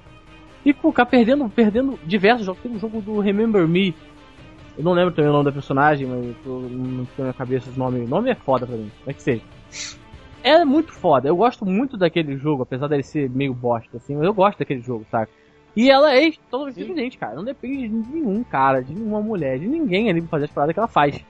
[0.65, 2.63] E ficar perdendo, perdendo diversos jogos.
[2.63, 3.93] Tem um jogo do Remember Me.
[4.77, 7.69] Eu não lembro também o nome da personagem, mas eu tô, não tem na cabeça
[7.69, 8.01] o nome.
[8.01, 8.91] O nome é foda pra mim.
[8.99, 9.41] Como é que seja.
[10.43, 11.27] É muito foda.
[11.27, 14.15] Eu gosto muito daquele jogo, apesar dele ser meio bosta, assim.
[14.15, 15.31] Mas eu gosto daquele jogo, saca?
[15.75, 17.35] E ela é totalmente independente, cara.
[17.35, 20.73] Não depende de nenhum cara, de nenhuma mulher, de ninguém ali pra fazer as paradas
[20.73, 21.23] que ela faz.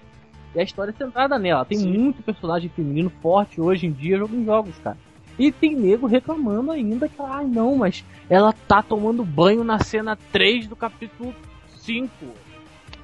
[0.55, 1.65] E a história é centrada nela.
[1.65, 1.97] Tem Sim.
[1.97, 4.97] muito personagem feminino forte hoje em dia jogando jogos, cara.
[5.37, 10.15] E tem nego reclamando ainda que, ai não, mas ela tá tomando banho na cena
[10.31, 11.33] 3 do capítulo
[11.67, 12.09] 5.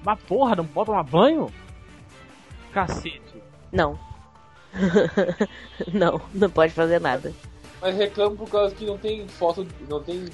[0.03, 1.47] Mas porra, não pode tomar banho?
[2.71, 3.41] Cacete.
[3.71, 3.97] Não.
[5.93, 7.33] não, não pode fazer nada.
[7.81, 10.25] Mas reclamam por causa que não tem foto, não tem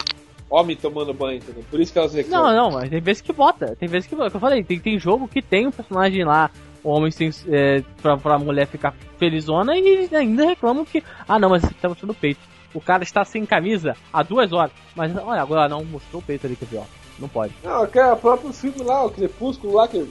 [0.50, 1.64] homem tomando banho, entendeu?
[1.70, 2.54] Por isso que elas reclamam.
[2.54, 3.76] Não, não, mas tem vezes que bota.
[3.76, 4.30] Tem vezes que bota.
[4.30, 6.50] Que eu falei, tem, tem jogo que tem um personagem lá,
[6.84, 11.64] homem sem, é, pra, pra mulher ficar felizona e ainda reclamam que, ah não, mas
[11.64, 12.42] você tá mostrando o peito.
[12.74, 14.72] O cara está sem camisa há duas horas.
[14.96, 16.86] Mas olha, agora não mostrou o peito ali que é pior.
[17.20, 17.54] Não pode.
[17.64, 20.06] Não, aquele próprio filme lá, o Crepúsculo lá, que,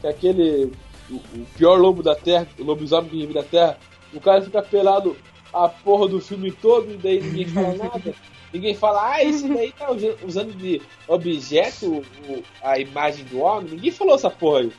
[0.00, 0.72] que é aquele.
[1.10, 3.78] O, o pior lobo da terra, o lobisomem que vive da terra.
[4.12, 5.16] O cara fica pelado
[5.52, 8.14] a porra do filme todo e daí ninguém fala nada.
[8.52, 13.72] Ninguém fala, ah, esse daí tá usa- usando de objeto o- a imagem do homem.
[13.72, 14.72] Ninguém falou essa porra aí.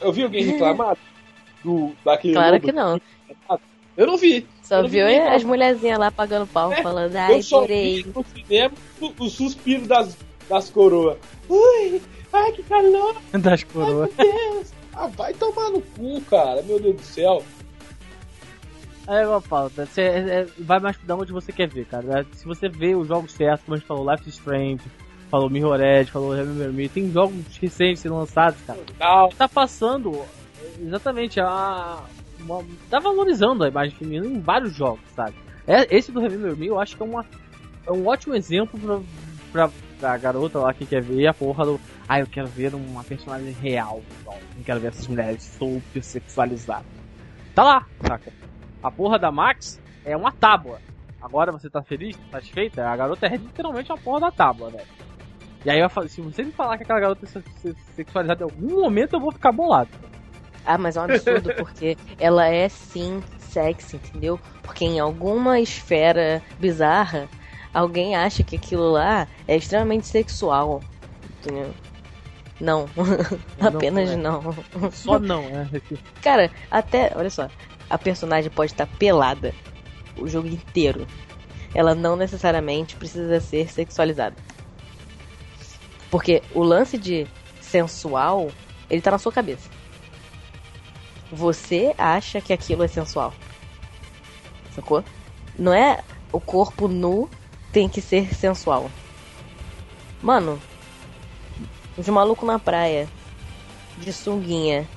[0.00, 0.96] Eu vi alguém reclamar
[1.64, 2.66] do, daquele Claro lobo?
[2.66, 3.00] que não.
[3.96, 4.46] Eu não vi.
[4.62, 8.06] Só não vi viu as mulherzinhas lá pagando pau, É, falando, ai, Eu só vi
[8.14, 10.16] no cinema o, o suspiro das,
[10.48, 11.18] das coroas.
[11.48, 12.00] Ui,
[12.32, 13.16] ai que calor.
[13.32, 14.10] Das Ai, coroas.
[14.16, 14.72] meu Deus!
[14.94, 16.62] Ah, vai tomar no cu, cara.
[16.62, 17.42] Meu Deus do céu.
[19.06, 19.84] É falo, tá?
[19.84, 22.24] Você, é- é- vai mais da onde você quer ver, cara.
[22.32, 24.80] Se você vê os jogos certos, como a gente falou, Life is Strange,
[25.30, 28.80] falou Mirror Edge, falou Remember Me, tem jogos recentes sendo lançados, cara.
[29.36, 30.22] Tá passando
[30.80, 32.02] exatamente a.
[32.40, 35.34] Uma, tá valorizando a imagem feminina em vários jogos, sabe?
[35.66, 37.24] É, esse do Remember Me eu acho que é, uma,
[37.86, 39.00] é um ótimo exemplo pra,
[39.52, 41.80] pra, pra garota lá que quer ver a porra do.
[42.08, 44.02] Ah, eu quero ver uma personagem real.
[44.24, 46.86] Não, não quero ver essas mulheres super sexualizadas.
[47.54, 48.32] Tá lá, saca?
[48.82, 50.80] A porra da Max é uma tábua.
[51.20, 52.86] Agora você tá feliz, tá satisfeita?
[52.86, 54.86] A garota é literalmente uma porra da tábua, velho.
[55.64, 58.82] E aí eu falo, se você me falar que aquela garota é sexualizada em algum
[58.82, 59.88] momento, eu vou ficar bolado.
[60.66, 64.38] Ah, mas é um absurdo porque ela é sim sexy, entendeu?
[64.62, 67.28] Porque em alguma esfera bizarra,
[67.74, 70.80] alguém acha que aquilo lá é extremamente sexual.
[71.40, 71.74] Entendeu?
[72.60, 72.88] Não.
[73.60, 74.16] Apenas é.
[74.16, 74.54] não.
[74.92, 75.68] Só não, é.
[76.22, 77.48] Cara, até, olha só,
[77.90, 79.52] a personagem pode estar pelada
[80.16, 81.06] o jogo inteiro.
[81.74, 84.36] Ela não necessariamente precisa ser sexualizada.
[86.10, 87.26] Porque o lance de
[87.60, 88.48] sensual,
[88.88, 89.68] ele tá na sua cabeça.
[91.32, 93.34] Você acha que aquilo é sensual.
[94.72, 95.02] Sacou?
[95.58, 96.00] Não é
[96.30, 97.28] o corpo nu
[97.74, 98.88] tem que ser sensual.
[100.22, 100.60] Mano,
[101.98, 103.08] os malucos na praia,
[103.98, 104.88] de sunguinha.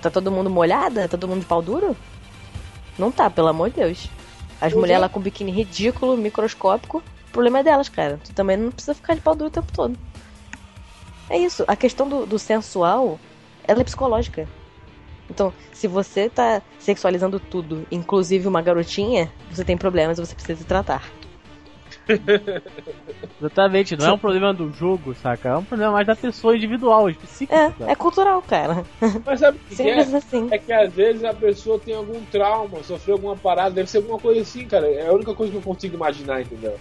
[0.00, 1.02] Tá todo mundo molhada?
[1.02, 1.96] Tá todo mundo de pau duro?
[2.96, 4.08] Não tá, pelo amor de Deus.
[4.60, 8.20] As Pois mulheres lá com biquíni ridículo, microscópico, o problema é delas, cara.
[8.24, 9.98] Tu também não precisa ficar de pau duro o tempo todo.
[11.28, 13.18] É isso, a questão do, do sensual,
[13.64, 14.48] ela é psicológica.
[15.28, 20.60] Então, se você tá sexualizando tudo, inclusive uma garotinha, você tem problemas e você precisa
[20.60, 21.02] se tratar.
[23.40, 25.50] Exatamente, não é um problema do jogo, saca?
[25.50, 27.74] É um problema mais da pessoa individual, específica.
[27.80, 28.84] É, é cultural, cara.
[29.24, 29.98] Mas sabe o que, é?
[30.00, 30.48] Assim.
[30.50, 34.18] É que às vezes a pessoa tem algum trauma, sofreu alguma parada, deve ser alguma
[34.18, 34.86] coisa assim, cara.
[34.90, 36.78] É a única coisa que eu consigo imaginar, entendeu?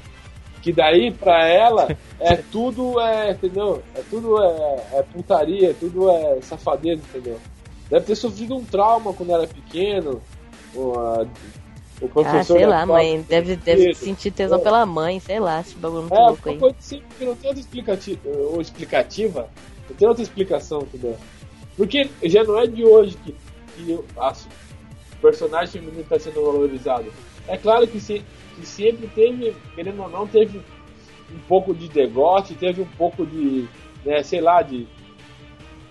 [0.61, 1.87] Que daí, pra ela,
[2.19, 3.83] é tudo, é, entendeu?
[3.95, 7.39] É tudo é, é putaria, tudo é safadeza, entendeu?
[7.89, 10.21] Deve ter sofrido um trauma quando era pequeno.
[10.73, 11.25] O, a-
[12.01, 13.21] o professor Ah, sei da lá, mãe.
[13.27, 14.61] Deve, deve sentir tesão É.
[14.61, 16.57] pela mãe, sei lá, esse bagulho muito É, louco aí.
[16.57, 19.49] porque não tem outra explicativa, ou explicativa,
[19.89, 21.17] não tem outra explicação, entendeu?
[21.77, 23.35] Porque já não é de hoje que,
[23.75, 27.11] que a o personagem feminino está sendo valorizado.
[27.47, 28.21] É claro que, se,
[28.55, 30.59] que sempre teve, querendo ou não, teve
[31.33, 33.67] um pouco de degote, teve um pouco de,
[34.05, 34.85] né, sei lá, de,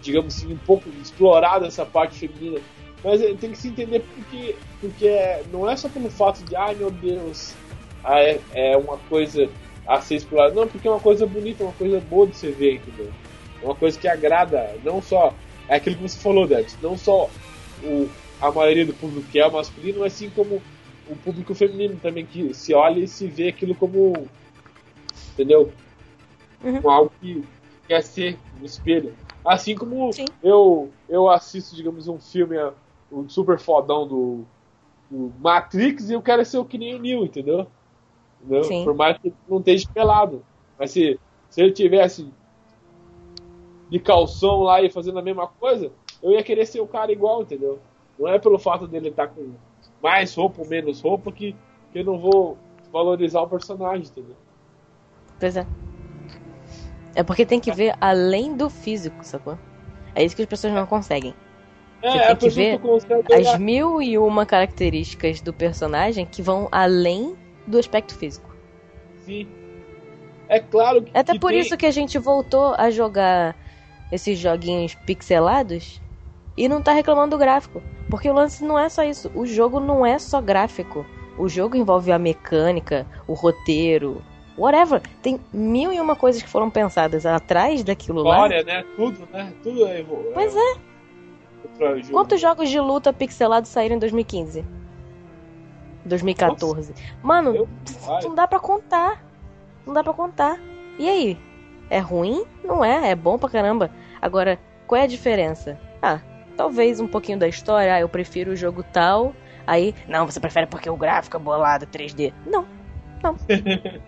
[0.01, 2.61] digamos assim, um pouco explorado essa parte feminina.
[3.05, 6.75] Mas tem que se entender porque, porque é- não é só pelo fato de, ai
[6.75, 7.55] meu Deus,
[8.03, 9.49] ah, é, é uma coisa
[9.87, 10.55] a ser explorada.
[10.55, 13.13] Não, porque é uma coisa bonita, uma coisa boa de você ver, entendeu?
[13.63, 15.35] É uma coisa que agrada, não só.
[15.69, 17.31] É aquilo que você falou, Dante, não só
[17.83, 18.09] o,
[18.41, 20.63] a maioria do público que é masculino, mas sim como
[21.09, 24.27] o público feminino também, que se olha e se vê aquilo como.
[25.33, 25.73] Entendeu?
[26.63, 26.81] Uhum.
[26.81, 27.45] Como algo que
[27.87, 29.15] quer ser no espelho.
[29.45, 30.25] Assim como Sim.
[30.43, 32.57] eu, eu assisto, digamos, um filme,
[33.11, 34.45] um super fodão do,
[35.11, 37.67] do Matrix e eu quero ser o que nem o Neo, entendeu?
[38.45, 38.65] entendeu?
[38.65, 38.85] Sim.
[38.85, 40.45] Por mais que ele não esteja pelado.
[40.79, 42.29] Mas se, se ele tivesse
[43.89, 45.91] de calção lá e fazendo a mesma coisa,
[46.23, 47.79] eu ia querer ser o cara igual, entendeu?
[48.19, 49.53] Não é pelo fato dele estar com
[50.03, 51.55] mais roupa ou menos roupa que,
[51.93, 52.59] que eu não vou
[52.93, 54.37] valorizar o personagem, entendeu?
[55.39, 55.67] Pois é.
[57.15, 59.59] É porque tem que ver além do físico, sacou?
[60.15, 61.35] É isso que as pessoas não conseguem.
[62.05, 62.81] É, Você é tem que ver
[63.33, 67.35] As mil e uma características do personagem que vão além
[67.67, 68.55] do aspecto físico.
[69.25, 69.49] Sim.
[70.47, 71.17] É claro que.
[71.17, 73.57] Até que por tem- isso que a gente voltou a jogar
[74.13, 76.03] esses joguinhos pixelados
[76.55, 77.83] e não tá reclamando do gráfico.
[78.11, 79.31] Porque o lance não é só isso.
[79.35, 81.07] O jogo não é só gráfico.
[81.39, 84.23] O jogo envolve a mecânica, o roteiro,
[84.59, 85.01] whatever.
[85.23, 88.47] Tem mil e uma coisas que foram pensadas atrás daquilo lá.
[88.47, 88.85] História, né?
[88.95, 89.53] Tudo, né?
[89.63, 90.05] Tudo é.
[90.35, 90.94] Pois é.
[91.79, 92.11] Jogo.
[92.13, 94.65] Quantos jogos de luta pixelados saíram em 2015?
[96.05, 96.95] 2014.
[97.23, 97.69] Mano, Eu-
[98.09, 98.23] Ai.
[98.25, 99.25] não dá pra contar.
[99.87, 100.59] Não dá pra contar.
[100.99, 101.39] E aí?
[101.91, 102.45] É ruim?
[102.63, 103.91] Não é, é bom pra caramba.
[104.21, 105.79] Agora, qual é a diferença?
[106.03, 106.21] Ah,
[106.57, 109.35] talvez um pouquinho da história, ah, eu prefiro o jogo tal.
[109.67, 112.33] Aí, não, você prefere porque o gráfico é bolado 3D.
[112.47, 112.67] Não,
[113.23, 113.37] não.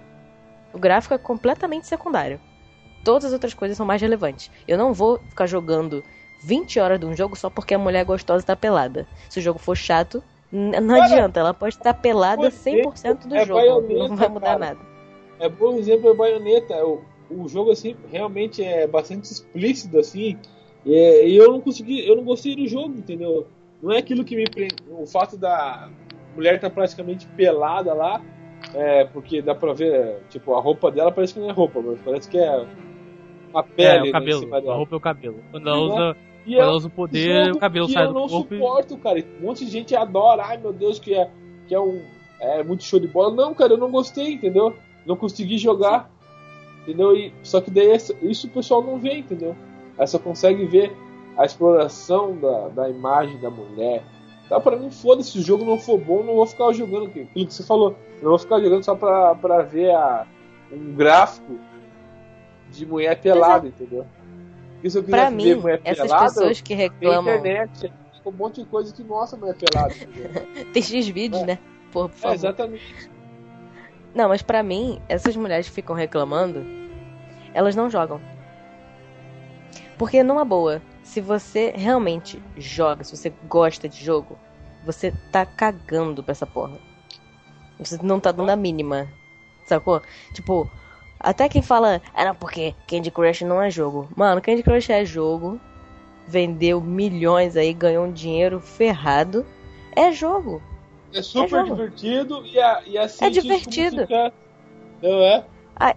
[0.72, 2.40] o gráfico é completamente secundário.
[3.04, 4.50] Todas as outras coisas são mais relevantes.
[4.66, 6.02] Eu não vou ficar jogando
[6.42, 9.06] 20 horas de um jogo só porque a mulher gostosa tá pelada.
[9.28, 10.22] Se o jogo for chato,
[10.52, 11.40] não Cara, adianta.
[11.40, 13.60] Ela pode estar pelada você 100% do é jogo.
[13.60, 14.58] baioneta, Não vai mudar cara.
[14.58, 14.78] nada.
[15.38, 16.74] É bom exemplo é Bayonetta.
[16.86, 20.38] O, o jogo assim realmente é bastante explícito assim.
[20.84, 23.46] E, é- e eu não consegui, eu não gostei do jogo, entendeu?
[23.82, 24.76] Não é aquilo que me prende.
[24.88, 25.90] O fato da
[26.34, 28.22] mulher estar praticamente pelada lá
[28.74, 32.00] É, porque dá pra ver, tipo, a roupa dela parece que não é roupa, mas
[32.00, 32.66] parece que é
[33.56, 33.88] uma pele.
[33.88, 34.54] É, né, o em cabelo.
[34.70, 35.36] A roupa é o cabelo.
[35.50, 38.08] Quando ela Não usa, E quando é ela usa o poder, o cabelo sai eu
[38.08, 38.58] do não corpo e...
[38.58, 39.24] suporto, cara.
[39.40, 41.30] Um monte de gente adora, ai meu Deus, que é,
[41.66, 42.02] que é um.
[42.40, 43.34] É muito show de bola.
[43.34, 44.74] Não, cara, eu não gostei, entendeu?
[45.06, 46.10] Não consegui jogar.
[46.82, 47.16] Entendeu?
[47.16, 49.56] E, só que daí essa- isso o pessoal não vê, entendeu?
[49.98, 50.94] Aí só consegue ver
[51.36, 54.04] a exploração da, da imagem da mulher.
[54.48, 57.26] Tá, pra mim, foda-se, se o jogo não for bom, não vou ficar jogando aquilo
[57.26, 57.96] que você falou.
[58.22, 60.24] Eu vou ficar jogando só pra, pra ver a,
[60.70, 61.58] um gráfico
[62.76, 64.06] de mulher pelada, entendeu?
[64.74, 67.36] Porque se eu quiser Pra ver mim, mulher essas pelada, pessoas que reclamam.
[67.36, 67.92] internet,
[68.24, 70.66] um monte de coisa que mostra mulher pelada, entendeu?
[70.72, 71.46] Tem X vídeos, É.
[71.46, 71.58] né?
[71.92, 72.34] Por, por É, favor.
[72.34, 73.10] exatamente.
[74.14, 76.64] Não, mas pra mim, essas mulheres que ficam reclamando,
[77.54, 78.20] elas não jogam.
[79.98, 84.38] Porque numa boa, se você realmente joga, se você gosta de jogo,
[84.84, 86.78] você tá cagando pra essa porra.
[87.78, 89.08] Você não tá dando a mínima.
[89.64, 90.00] Sacou?
[90.32, 90.70] Tipo,
[91.18, 94.08] até quem fala, ah não, porque Candy Crush não é jogo.
[94.16, 95.60] Mano, Candy Crush é jogo.
[96.28, 99.46] Vendeu milhões aí, ganhou um dinheiro ferrado.
[99.94, 100.60] É jogo.
[101.12, 101.74] É super jogo.
[101.74, 103.96] divertido e a, e a científico divertido.
[103.96, 104.32] musical,
[105.02, 105.44] Não é?
[105.76, 105.94] Ah,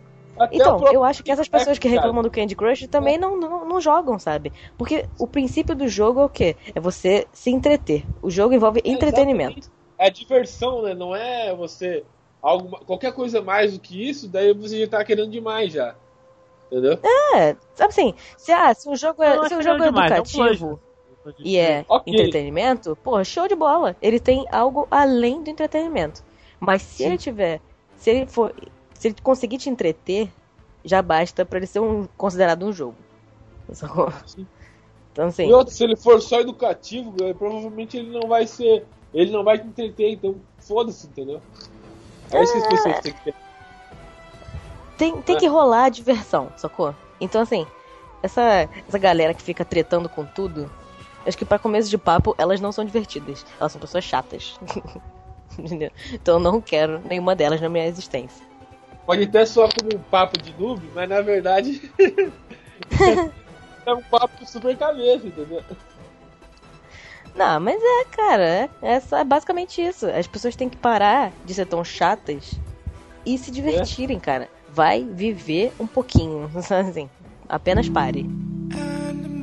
[0.51, 3.81] Então, eu acho que essas pessoas que reclamam do Candy Crush também não, não, não
[3.81, 4.53] jogam, sabe?
[4.77, 6.55] Porque o princípio do jogo é o quê?
[6.73, 8.05] É você se entreter.
[8.21, 9.69] O jogo envolve entretenimento.
[9.97, 10.93] É diversão, né?
[10.93, 12.05] Não é você.
[12.41, 15.95] Algo, qualquer coisa mais do que isso, daí você já tá querendo demais já.
[16.67, 16.97] Entendeu?
[17.35, 20.11] É, sabe assim, se, ah, se o jogo é, se o acho jogo é demais,
[20.11, 20.79] é um educativo
[21.43, 22.13] e é Ok.
[22.13, 23.95] entretenimento, pô, show de bola.
[24.01, 26.23] Ele tem algo além do entretenimento.
[26.59, 27.05] Mas se Sim.
[27.05, 27.61] ele tiver,
[27.97, 28.53] se ele for,
[28.93, 30.29] se ele conseguir te entreter,
[30.83, 32.95] já basta pra ele ser um, considerado um jogo.
[35.11, 38.85] Então assim, E outro, se ele for só educativo, eh, provavelmente ele não vai ser.
[39.13, 41.41] Ele não vai te entreter, então foda-se, entendeu?
[42.31, 43.35] É isso que as pessoas têm que ter.
[44.97, 45.39] tem, tem É.
[45.39, 46.93] que rolar a diversão, sacou?
[47.19, 47.65] Então, assim,
[48.21, 50.69] essa, essa galera que fica tretando com tudo,
[51.25, 53.45] acho que pra começo de papo, elas não são divertidas.
[53.59, 54.59] Elas são pessoas chatas.
[55.57, 55.91] Entendeu?
[56.13, 58.45] Então eu não quero nenhuma delas na minha existência.
[59.05, 61.91] Pode até soar como um papo de noob, mas na verdade.
[63.85, 65.63] é um papo super cabeça, entendeu?
[67.35, 70.05] Não, mas é, cara, é, é é basicamente isso.
[70.07, 72.59] As pessoas têm que parar de ser tão chatas
[73.25, 74.49] e se divertirem, cara.
[74.71, 77.09] Vai viver um pouquinho, assim.
[77.47, 78.27] Apenas pare.
[79.09, 79.38] and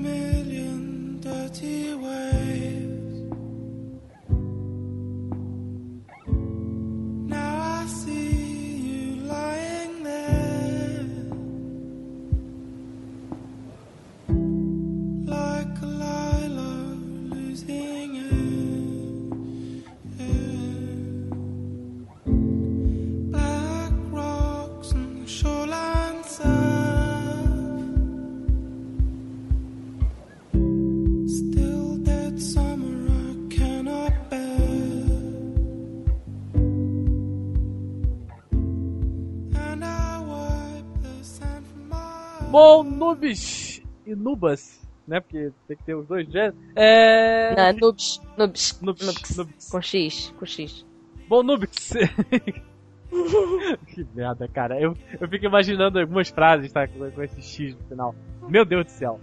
[44.17, 45.21] nubas, né?
[45.21, 46.57] Porque tem que ter os dois gêneros.
[46.75, 47.55] É.
[47.73, 49.37] Não, noobs, noobs, Noobs, noobs.
[49.37, 49.71] noobs.
[49.71, 50.87] Com X, com X.
[51.29, 51.93] Bom, noobs.
[53.89, 54.81] que merda, cara.
[54.81, 56.87] Eu, eu fico imaginando algumas frases, tá?
[56.87, 58.15] Com, com esse X no final.
[58.49, 59.21] Meu Deus do céu.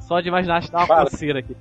[0.00, 1.56] Só de imaginar, acho que dá uma coceira aqui.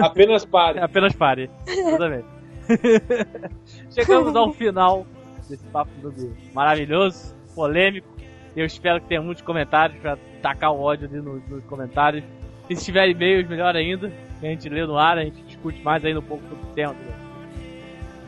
[0.00, 0.78] Apenas pare.
[0.82, 1.50] Apenas pare.
[1.66, 2.26] Exatamente.
[3.90, 5.06] Chegamos ao final
[5.48, 8.13] desse papo noob maravilhoso, polêmico.
[8.56, 12.24] Eu espero que tenha muitos comentários pra tacar o ódio ali nos, nos comentários.
[12.68, 14.10] E se tiver e-mails, melhor ainda.
[14.40, 16.74] Que a gente lê no ar, a gente discute mais ainda um pouco sobre o
[16.74, 16.92] tema.
[16.94, 17.14] entendeu?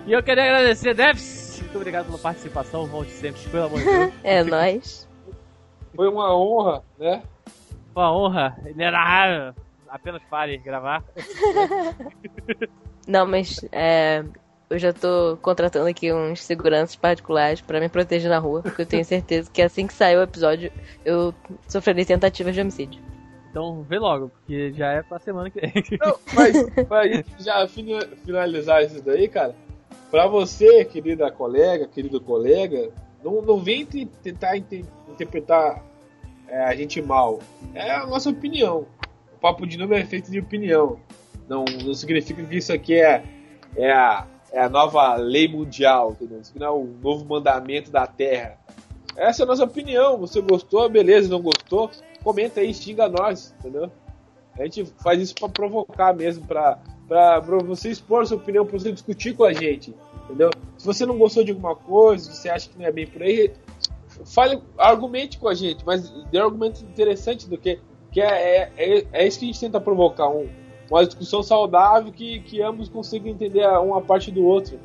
[0.07, 1.61] E eu queria agradecer, Devs.
[1.63, 2.87] Muito obrigado pela participação.
[2.87, 4.13] Volte sempre, pelo amor de Deus.
[4.23, 5.09] É nóis.
[5.95, 7.23] Foi uma honra, né?
[7.93, 8.57] Foi uma honra.
[8.65, 9.55] Ele era
[9.89, 11.03] apenas pare gravar.
[13.09, 14.25] Não, mas é,
[14.69, 18.87] eu já tô contratando aqui uns seguranças particulares pra me proteger na rua, porque eu
[18.87, 20.73] tenho certeza que assim que sair o episódio
[21.05, 21.33] eu
[21.69, 23.01] sofrerei tentativas de homicídio.
[23.51, 25.73] Então vê logo, porque já é pra semana que vem.
[26.01, 27.67] Não, mas pra gente já
[28.25, 29.55] finalizar isso daí, cara,
[30.11, 32.91] pra você, querida colega, querido colega,
[33.25, 35.83] não, não vem te- tentar inte- interpretar
[36.49, 37.39] é, a gente mal.
[37.75, 38.87] É a nossa opinião.
[39.35, 40.99] O papo de número é feito de opinião.
[41.49, 43.23] Não, não significa que isso aqui é,
[43.77, 46.41] é, a, é a nova lei mundial, entendeu?
[46.41, 48.59] Isso aqui não é o novo mandamento da Terra.
[49.17, 50.19] Essa é a nossa opinião.
[50.19, 51.29] Você gostou, beleza.
[51.29, 51.91] Não gostou,
[52.23, 53.91] comenta aí, xinga nós, entendeu?
[54.59, 58.79] A gente faz isso pra provocar mesmo, pra, pra, pra você expor sua opinião, pra
[58.79, 59.95] você discutir com a gente,
[60.25, 60.51] entendeu?
[60.79, 63.53] Se você não gostou de alguma coisa, você acha que não é bem por aí,
[64.25, 67.79] fale, argumente com a gente, mas dê argumentos interessantes do que,
[68.11, 70.49] que é, é, é isso que a gente tenta provocar, um,
[70.91, 74.79] uma discussão saudável que, que ambos consigam entender uma parte do outro.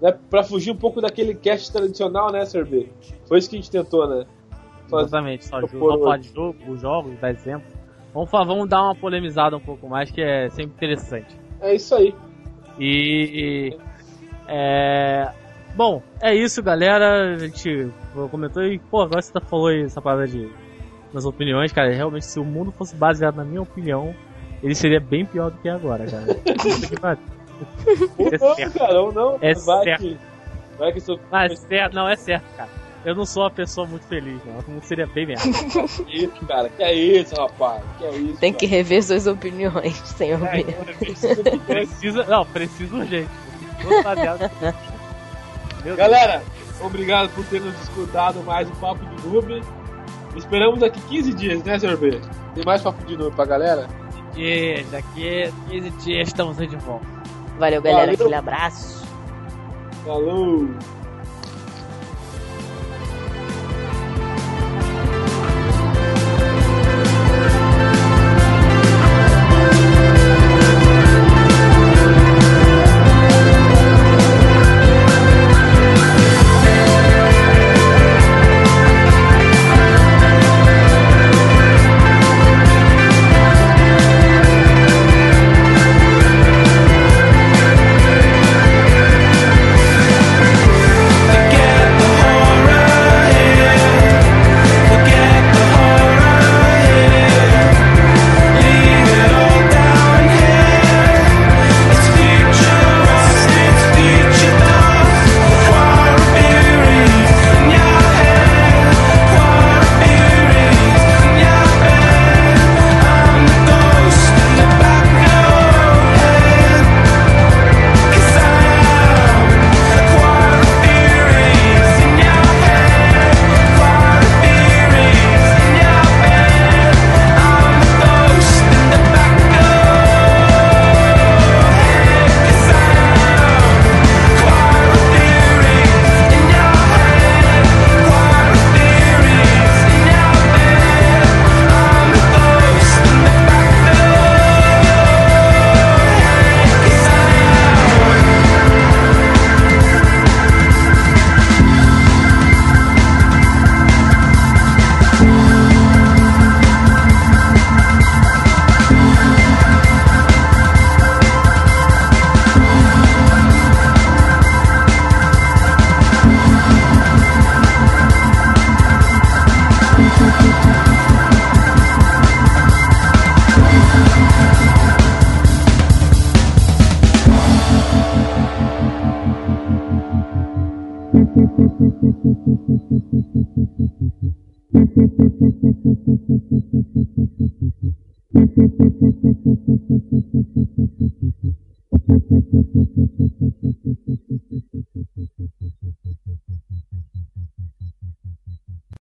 [0.00, 2.92] Né, pra fugir um pouco daquele cast tradicional, né, Sorbe?
[3.26, 4.26] Foi isso que a gente tentou, né?
[4.86, 7.66] Exatamente, só jogo, vamos falar de jogo, os jogos, dar exemplo.
[8.14, 11.36] Vamos, falar, vamos dar uma polemizada um pouco mais, que é sempre interessante.
[11.60, 12.14] É isso aí.
[12.78, 13.76] E.
[14.46, 15.30] É.
[15.76, 17.34] Bom, é isso, galera.
[17.34, 17.90] A gente
[18.30, 20.50] comentou e, pô, agora você tá falou aí essa parada de.
[21.12, 21.92] nas opiniões, cara.
[21.92, 24.14] Realmente, se o mundo fosse baseado na minha opinião,
[24.62, 27.18] ele seria bem pior do que agora, cara.
[27.58, 27.58] Que.
[28.18, 28.78] Ou É não, certo.
[28.78, 29.38] cara, ou não.
[29.40, 30.00] É vai certo.
[30.00, 30.18] que.
[30.78, 32.68] Vai que isso Mas é certo, não, é certo, cara.
[33.04, 34.58] Eu não sou uma pessoa muito feliz, não.
[34.60, 35.42] O mundo seria bem merda.
[36.08, 36.68] isso, cara.
[36.68, 37.82] Que é isso, rapaz?
[37.98, 38.38] Que é isso?
[38.38, 40.60] Tem que rever suas opiniões, senhor cara?
[40.60, 42.24] É, Precisa.
[42.24, 43.30] Não, precisa urgente.
[45.96, 46.42] Galera,
[46.80, 49.62] obrigado por ter nos escutado mais um Papo de Noob.
[50.36, 51.96] Esperamos daqui 15 dias, né, Sr.
[51.96, 52.20] B?
[52.54, 53.86] Tem mais Papo de Noob pra galera?
[54.38, 57.04] E daqui 15 dias estamos aí de volta.
[57.58, 58.02] Valeu, galera.
[58.02, 58.14] Valeu.
[58.14, 59.04] Aquele abraço.
[60.04, 60.68] Falou!